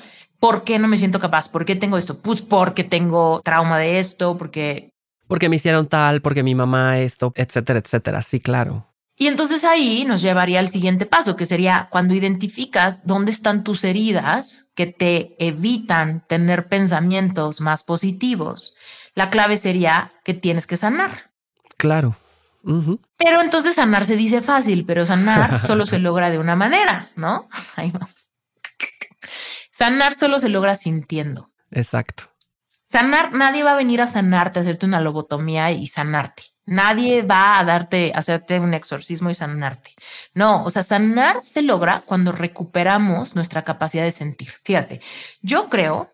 [0.41, 1.47] ¿Por qué no me siento capaz?
[1.47, 2.17] ¿Por qué tengo esto?
[2.17, 4.91] Pues porque tengo trauma de esto, porque
[5.31, 8.21] porque me hicieron tal, porque mi mamá esto, etcétera, etcétera.
[8.21, 8.87] Sí, claro.
[9.15, 13.85] Y entonces ahí nos llevaría al siguiente paso, que sería cuando identificas dónde están tus
[13.85, 18.75] heridas que te evitan tener pensamientos más positivos.
[19.13, 21.31] La clave sería que tienes que sanar.
[21.77, 22.15] Claro.
[23.15, 27.47] Pero entonces sanar se dice fácil, pero sanar solo se logra de una manera, ¿no?
[27.77, 28.30] Ahí vamos.
[29.81, 31.49] Sanar solo se logra sintiendo.
[31.71, 32.31] Exacto.
[32.87, 36.43] Sanar, nadie va a venir a sanarte, a hacerte una lobotomía y sanarte.
[36.67, 39.95] Nadie va a darte, hacerte un exorcismo y sanarte.
[40.35, 44.53] No, o sea, sanar se logra cuando recuperamos nuestra capacidad de sentir.
[44.63, 45.01] Fíjate,
[45.41, 46.11] yo creo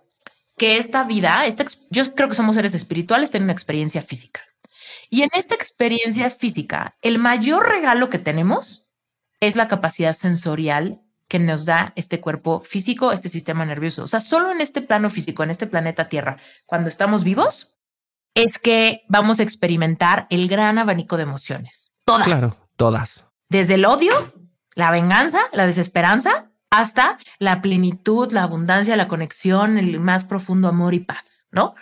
[0.55, 4.43] que esta vida, esta, yo creo que somos seres espirituales, tienen una experiencia física.
[5.09, 8.88] Y en esta experiencia física, el mayor regalo que tenemos
[9.41, 14.03] es la capacidad sensorial que nos da este cuerpo físico, este sistema nervioso.
[14.03, 17.75] O sea, solo en este plano físico, en este planeta Tierra, cuando estamos vivos,
[18.34, 21.93] es que vamos a experimentar el gran abanico de emociones.
[22.05, 22.28] Todas.
[22.28, 23.25] Claro, todas.
[23.49, 24.13] Desde el odio,
[24.75, 30.93] la venganza, la desesperanza, hasta la plenitud, la abundancia, la conexión, el más profundo amor
[30.93, 31.75] y paz, ¿no?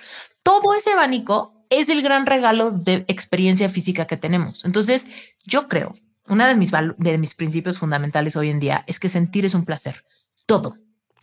[0.43, 4.63] Todo ese abanico es el gran regalo de experiencia física que tenemos.
[4.63, 5.07] Entonces,
[5.43, 5.93] yo creo
[6.27, 9.65] uno de mis, de mis principios fundamentales hoy en día es que sentir es un
[9.65, 10.03] placer.
[10.45, 10.77] Todo.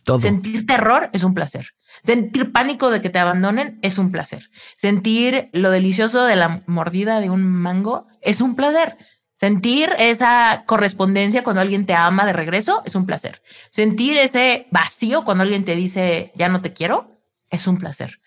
[0.04, 0.20] Todo.
[0.20, 1.74] Sentir terror es un placer.
[2.02, 4.50] Sentir pánico de que te abandonen es un placer.
[4.76, 8.96] Sentir lo delicioso de la mordida de un mango es un placer.
[9.36, 13.42] Sentir esa correspondencia cuando alguien te ama de regreso es un placer.
[13.70, 17.21] Sentir ese vacío cuando alguien te dice ya no te quiero
[17.52, 18.20] es un placer.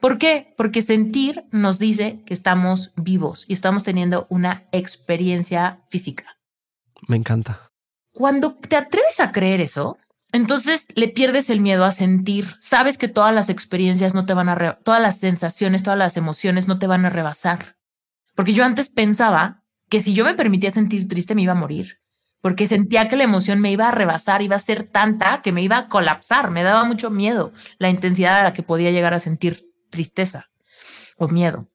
[0.00, 0.54] ¿Por qué?
[0.56, 6.38] Porque sentir nos dice que estamos vivos y estamos teniendo una experiencia física.
[7.06, 7.70] Me encanta.
[8.12, 9.98] Cuando te atreves a creer eso,
[10.32, 12.56] entonces le pierdes el miedo a sentir.
[12.58, 16.66] Sabes que todas las experiencias no te van a, todas las sensaciones, todas las emociones
[16.66, 17.76] no te van a rebasar.
[18.34, 21.99] Porque yo antes pensaba que si yo me permitía sentir triste me iba a morir
[22.40, 25.62] porque sentía que la emoción me iba a rebasar, iba a ser tanta que me
[25.62, 29.20] iba a colapsar, me daba mucho miedo la intensidad a la que podía llegar a
[29.20, 30.50] sentir tristeza
[31.16, 31.68] o miedo.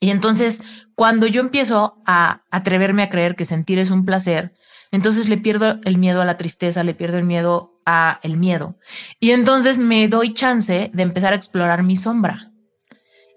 [0.00, 0.62] Y entonces,
[0.94, 4.52] cuando yo empiezo a atreverme a creer que sentir es un placer,
[4.90, 8.78] entonces le pierdo el miedo a la tristeza, le pierdo el miedo a el miedo.
[9.20, 12.51] Y entonces me doy chance de empezar a explorar mi sombra.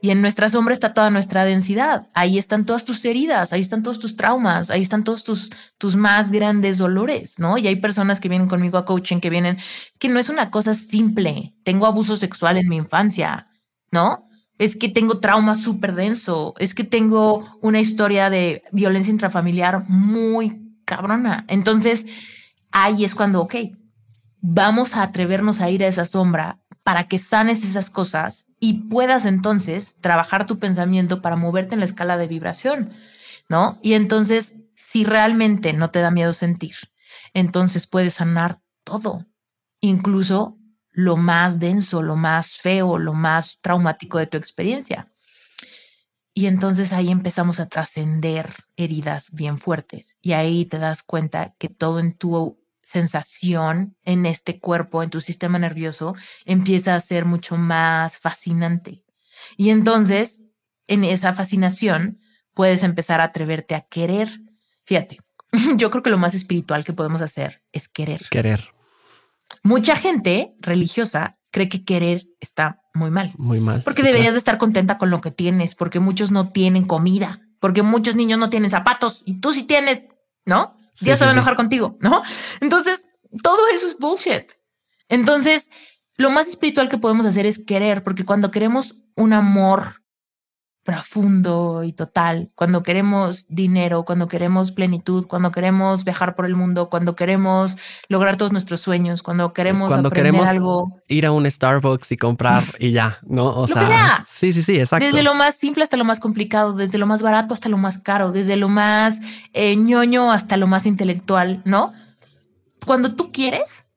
[0.05, 2.09] Y en nuestra sombra está toda nuestra densidad.
[2.13, 5.49] Ahí están todas tus heridas, ahí están todos tus traumas, ahí están todos tus,
[5.79, 7.57] tus más grandes dolores, ¿no?
[7.57, 9.57] Y hay personas que vienen conmigo a coaching que vienen,
[9.97, 11.55] que no es una cosa simple.
[11.63, 13.47] Tengo abuso sexual en mi infancia,
[13.91, 14.29] ¿no?
[14.59, 20.77] Es que tengo trauma súper denso, es que tengo una historia de violencia intrafamiliar muy
[20.85, 21.45] cabrona.
[21.47, 22.05] Entonces,
[22.71, 23.55] ahí es cuando, ok,
[24.39, 29.25] vamos a atrevernos a ir a esa sombra para que sanes esas cosas y puedas
[29.25, 32.93] entonces trabajar tu pensamiento para moverte en la escala de vibración,
[33.49, 33.79] ¿no?
[33.81, 36.75] Y entonces, si realmente no te da miedo sentir,
[37.33, 39.25] entonces puedes sanar todo,
[39.81, 40.59] incluso
[40.91, 45.11] lo más denso, lo más feo, lo más traumático de tu experiencia.
[46.35, 51.67] Y entonces ahí empezamos a trascender heridas bien fuertes y ahí te das cuenta que
[51.67, 56.15] todo en tu sensación en este cuerpo, en tu sistema nervioso,
[56.45, 59.03] empieza a ser mucho más fascinante.
[59.57, 60.43] Y entonces,
[60.87, 62.19] en esa fascinación,
[62.53, 64.29] puedes empezar a atreverte a querer.
[64.85, 65.17] Fíjate,
[65.75, 68.21] yo creo que lo más espiritual que podemos hacer es querer.
[68.29, 68.69] Querer.
[69.63, 73.33] Mucha gente religiosa cree que querer está muy mal.
[73.37, 73.81] Muy mal.
[73.81, 77.81] Porque deberías de estar contenta con lo que tienes, porque muchos no tienen comida, porque
[77.81, 80.07] muchos niños no tienen zapatos y tú sí tienes,
[80.45, 80.77] ¿no?
[81.01, 82.23] Dios se va a enojar contigo, ¿no?
[82.61, 83.05] Entonces,
[83.43, 84.51] todo eso es bullshit.
[85.09, 85.69] Entonces,
[86.17, 90.01] lo más espiritual que podemos hacer es querer, porque cuando queremos un amor
[90.85, 96.91] profundo y total, cuando queremos dinero, cuando queremos plenitud, cuando queremos viajar por el mundo,
[96.91, 97.75] cuando queremos
[98.07, 101.01] lograr todos nuestros sueños, cuando queremos cuando queremos algo.
[101.07, 103.47] ir a un Starbucks y comprar y ya, ¿no?
[103.47, 105.03] O sea, sí, sí, sí, exacto.
[105.03, 107.97] Desde lo más simple hasta lo más complicado, desde lo más barato hasta lo más
[107.97, 109.21] caro, desde lo más
[109.53, 111.93] eh, ñoño hasta lo más intelectual, ¿no?
[112.85, 113.87] Cuando tú quieres,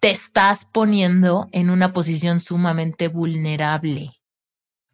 [0.00, 4.21] te estás poniendo en una posición sumamente vulnerable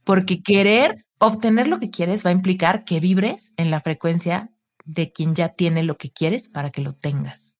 [0.08, 4.50] porque querer obtener lo que quieres va a implicar que vibres en la frecuencia
[4.86, 7.58] de quien ya tiene lo que quieres para que lo tengas.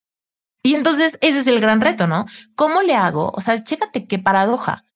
[0.62, 2.24] Y entonces ese es el gran reto, ¿no?
[2.54, 3.32] ¿Cómo le hago?
[3.34, 4.86] O sea, chécate qué paradoja.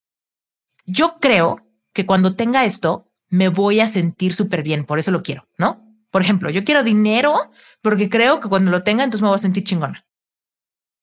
[0.86, 1.58] Yo creo
[1.92, 5.94] que cuando tenga esto, me voy a sentir súper bien, por eso lo quiero, ¿no?
[6.10, 7.34] Por ejemplo, yo quiero dinero
[7.82, 10.06] porque creo que cuando lo tenga, entonces me voy a sentir chingona.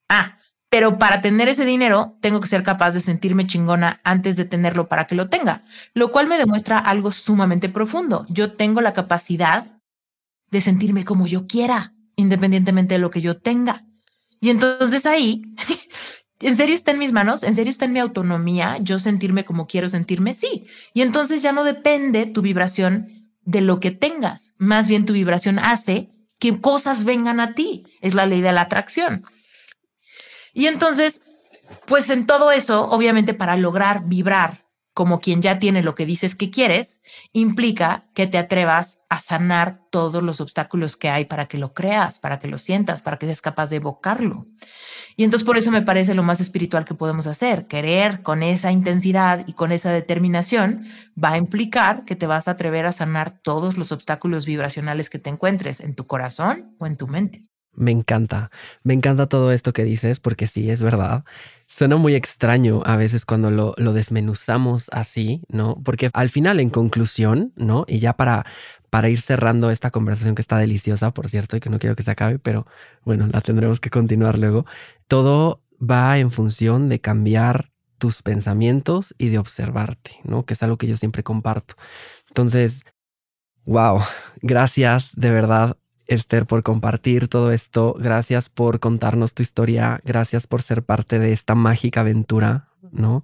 [0.10, 0.39] Ah,
[0.70, 4.88] pero para tener ese dinero tengo que ser capaz de sentirme chingona antes de tenerlo
[4.88, 5.63] para que lo tenga,
[5.93, 8.26] lo cual me demuestra algo sumamente profundo.
[8.30, 9.67] Yo tengo la capacidad
[10.51, 13.86] de sentirme como yo quiera, independientemente de lo que yo tenga.
[14.39, 15.41] Y entonces ahí,
[16.39, 17.43] ¿en serio está en mis manos?
[17.43, 18.78] ¿En serio está en mi autonomía?
[18.80, 20.36] ¿Yo sentirme como quiero sentirme?
[20.36, 20.67] Sí.
[20.93, 24.53] Y entonces ya no depende tu vibración de lo que tengas.
[24.59, 27.86] Más bien tu vibración hace que cosas vengan a ti.
[28.01, 29.26] Es la ley de la atracción.
[30.54, 31.22] Y entonces,
[31.86, 34.70] pues en todo eso, obviamente para lograr vibrar
[35.00, 37.00] como quien ya tiene lo que dices que quieres,
[37.32, 42.20] implica que te atrevas a sanar todos los obstáculos que hay para que lo creas,
[42.20, 44.45] para que lo sientas, para que seas capaz de evocarlo.
[45.16, 47.68] Y entonces por eso me parece lo más espiritual que podemos hacer.
[47.68, 50.86] Querer con esa intensidad y con esa determinación
[51.22, 55.20] va a implicar que te vas a atrever a sanar todos los obstáculos vibracionales que
[55.20, 57.45] te encuentres en tu corazón o en tu mente.
[57.74, 58.51] Me encanta,
[58.84, 61.24] me encanta todo esto que dices porque sí, es verdad.
[61.67, 65.82] Suena muy extraño a veces cuando lo, desmenuzamos así, ¿no?
[65.84, 67.86] Porque al final, en conclusión, ¿no?
[67.88, 68.45] Y ya para,
[68.89, 72.03] para ir cerrando esta conversación que está deliciosa, por cierto, y que no quiero que
[72.03, 72.65] se acabe, pero
[73.05, 74.65] bueno, la tendremos que continuar luego.
[75.07, 80.45] Todo va en función de cambiar tus pensamientos y de observarte, ¿no?
[80.45, 81.76] Que es algo que yo siempre comparto.
[82.30, 82.84] Entonces,
[83.65, 83.99] wow,
[84.41, 85.78] gracias de verdad
[86.10, 87.95] Esther, por compartir todo esto.
[87.97, 90.01] Gracias por contarnos tu historia.
[90.03, 93.24] Gracias por ser parte de esta mágica aventura, ¿no?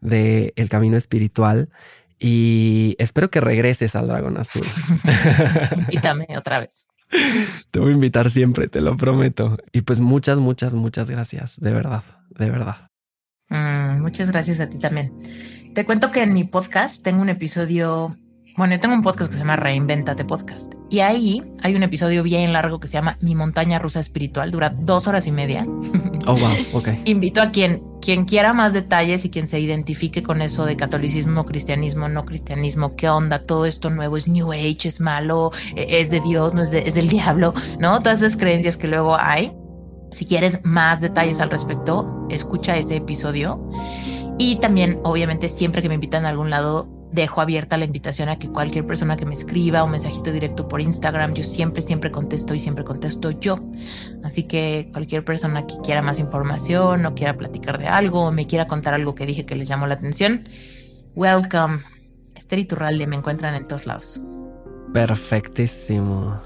[0.00, 1.70] De el camino espiritual.
[2.18, 4.66] Y espero que regreses al Dragón Azul.
[5.76, 6.88] Invítame otra vez.
[7.70, 9.58] Te voy a invitar siempre, te lo prometo.
[9.72, 11.58] Y pues muchas, muchas, muchas gracias.
[11.60, 12.88] De verdad, de verdad.
[13.48, 15.12] Mm, muchas gracias a ti también.
[15.74, 18.16] Te cuento que en mi podcast tengo un episodio
[18.56, 20.74] bueno, yo tengo un podcast que se llama Reinventate Podcast.
[20.88, 24.50] Y ahí hay un episodio bien largo que se llama Mi montaña rusa espiritual.
[24.50, 25.66] Dura dos horas y media.
[26.28, 26.50] Oh, wow.
[26.72, 26.88] Ok.
[27.04, 31.46] Invito a quien, quien quiera más detalles y quien se identifique con eso de catolicismo,
[31.46, 36.10] cristianismo, no cristianismo, qué onda, todo esto nuevo es New Age, es malo, e, es
[36.10, 38.02] de Dios, no es, es del diablo, ¿no?
[38.02, 39.52] Todas esas creencias que luego hay.
[40.10, 43.64] Si quieres más detalles al respecto, escucha ese episodio.
[44.36, 48.38] Y también, obviamente, siempre que me invitan a algún lado, dejo abierta la invitación a
[48.38, 52.54] que cualquier persona que me escriba un mensajito directo por Instagram, yo siempre, siempre contesto
[52.54, 53.58] y siempre contesto yo.
[54.24, 58.46] Así que cualquier persona que quiera más información o quiera platicar de algo o me
[58.46, 60.48] quiera contar algo que dije que les llamó la atención,
[61.14, 61.80] welcome.
[62.34, 64.22] Esther Iturralde me encuentran en todos lados.
[64.92, 66.40] Perfectísimo.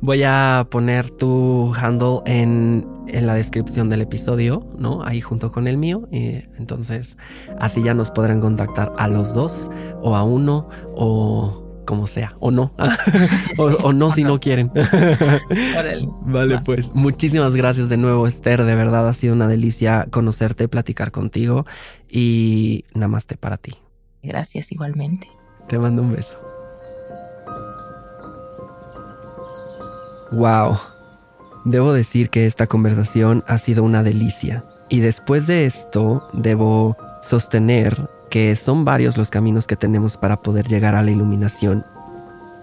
[0.00, 5.02] Voy a poner tu handle en, en, la descripción del episodio, ¿no?
[5.04, 6.08] Ahí junto con el mío.
[6.10, 7.16] Y entonces
[7.58, 9.70] así ya nos podrán contactar a los dos
[10.02, 12.72] o a uno o como sea, o no,
[13.58, 14.70] o, no si no quieren.
[16.22, 18.62] vale, pues muchísimas gracias de nuevo, Esther.
[18.62, 21.66] De verdad ha sido una delicia conocerte, platicar contigo
[22.08, 23.72] y namaste para ti.
[24.22, 25.28] Gracias igualmente.
[25.66, 26.38] Te mando un beso.
[30.32, 30.78] Wow.
[31.64, 34.64] Debo decir que esta conversación ha sido una delicia.
[34.88, 40.68] Y después de esto, debo sostener que son varios los caminos que tenemos para poder
[40.68, 41.84] llegar a la iluminación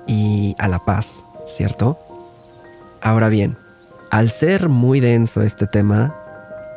[0.08, 1.08] y a la paz,
[1.56, 1.98] ¿cierto?
[3.02, 3.58] Ahora bien,
[4.10, 6.16] al ser muy denso este tema,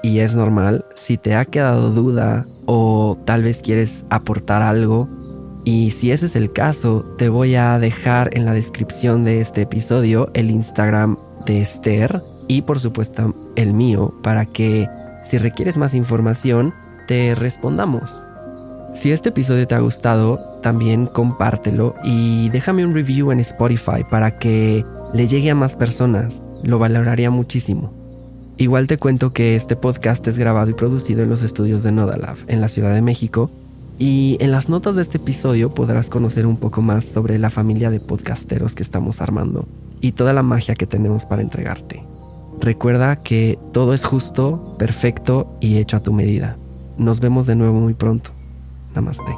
[0.03, 5.09] y es normal, si te ha quedado duda o tal vez quieres aportar algo,
[5.71, 9.63] y si ese es el caso, te voy a dejar en la descripción de este
[9.63, 11.17] episodio el Instagram
[11.47, 14.89] de Esther y por supuesto el mío para que
[15.25, 16.75] si requieres más información
[17.07, 18.21] te respondamos.
[18.97, 24.41] Si este episodio te ha gustado, también compártelo y déjame un review en Spotify para
[24.41, 26.43] que le llegue a más personas.
[26.65, 27.93] Lo valoraría muchísimo.
[28.57, 32.39] Igual te cuento que este podcast es grabado y producido en los estudios de Nodalab
[32.49, 33.53] en la Ciudad de México
[34.01, 37.91] Y en las notas de este episodio podrás conocer un poco más sobre la familia
[37.91, 39.69] de podcasteros que estamos armando
[40.01, 42.03] y toda la magia que tenemos para entregarte.
[42.61, 46.57] Recuerda que todo es justo, perfecto y hecho a tu medida.
[46.97, 48.31] Nos vemos de nuevo muy pronto.
[48.95, 49.37] Namaste.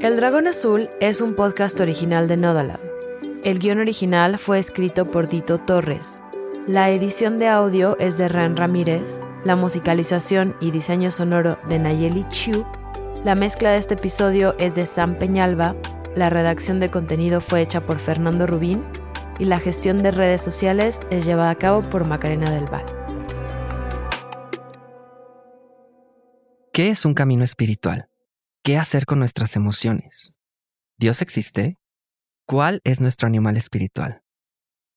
[0.00, 2.78] El Dragón Azul es un podcast original de Nodalab.
[3.42, 6.20] El guion original fue escrito por Dito Torres.
[6.68, 12.24] La edición de audio es de Ran Ramírez, la musicalización y diseño sonoro de Nayeli
[12.28, 12.64] Chu.
[13.24, 15.74] La mezcla de este episodio es de Sam Peñalba,
[16.14, 18.84] la redacción de contenido fue hecha por Fernando Rubín
[19.40, 22.84] y la gestión de redes sociales es llevada a cabo por Macarena del Val.
[26.72, 28.08] ¿Qué es un camino espiritual?
[28.62, 30.32] ¿Qué hacer con nuestras emociones?
[30.96, 31.80] ¿Dios existe?
[32.46, 34.21] ¿Cuál es nuestro animal espiritual?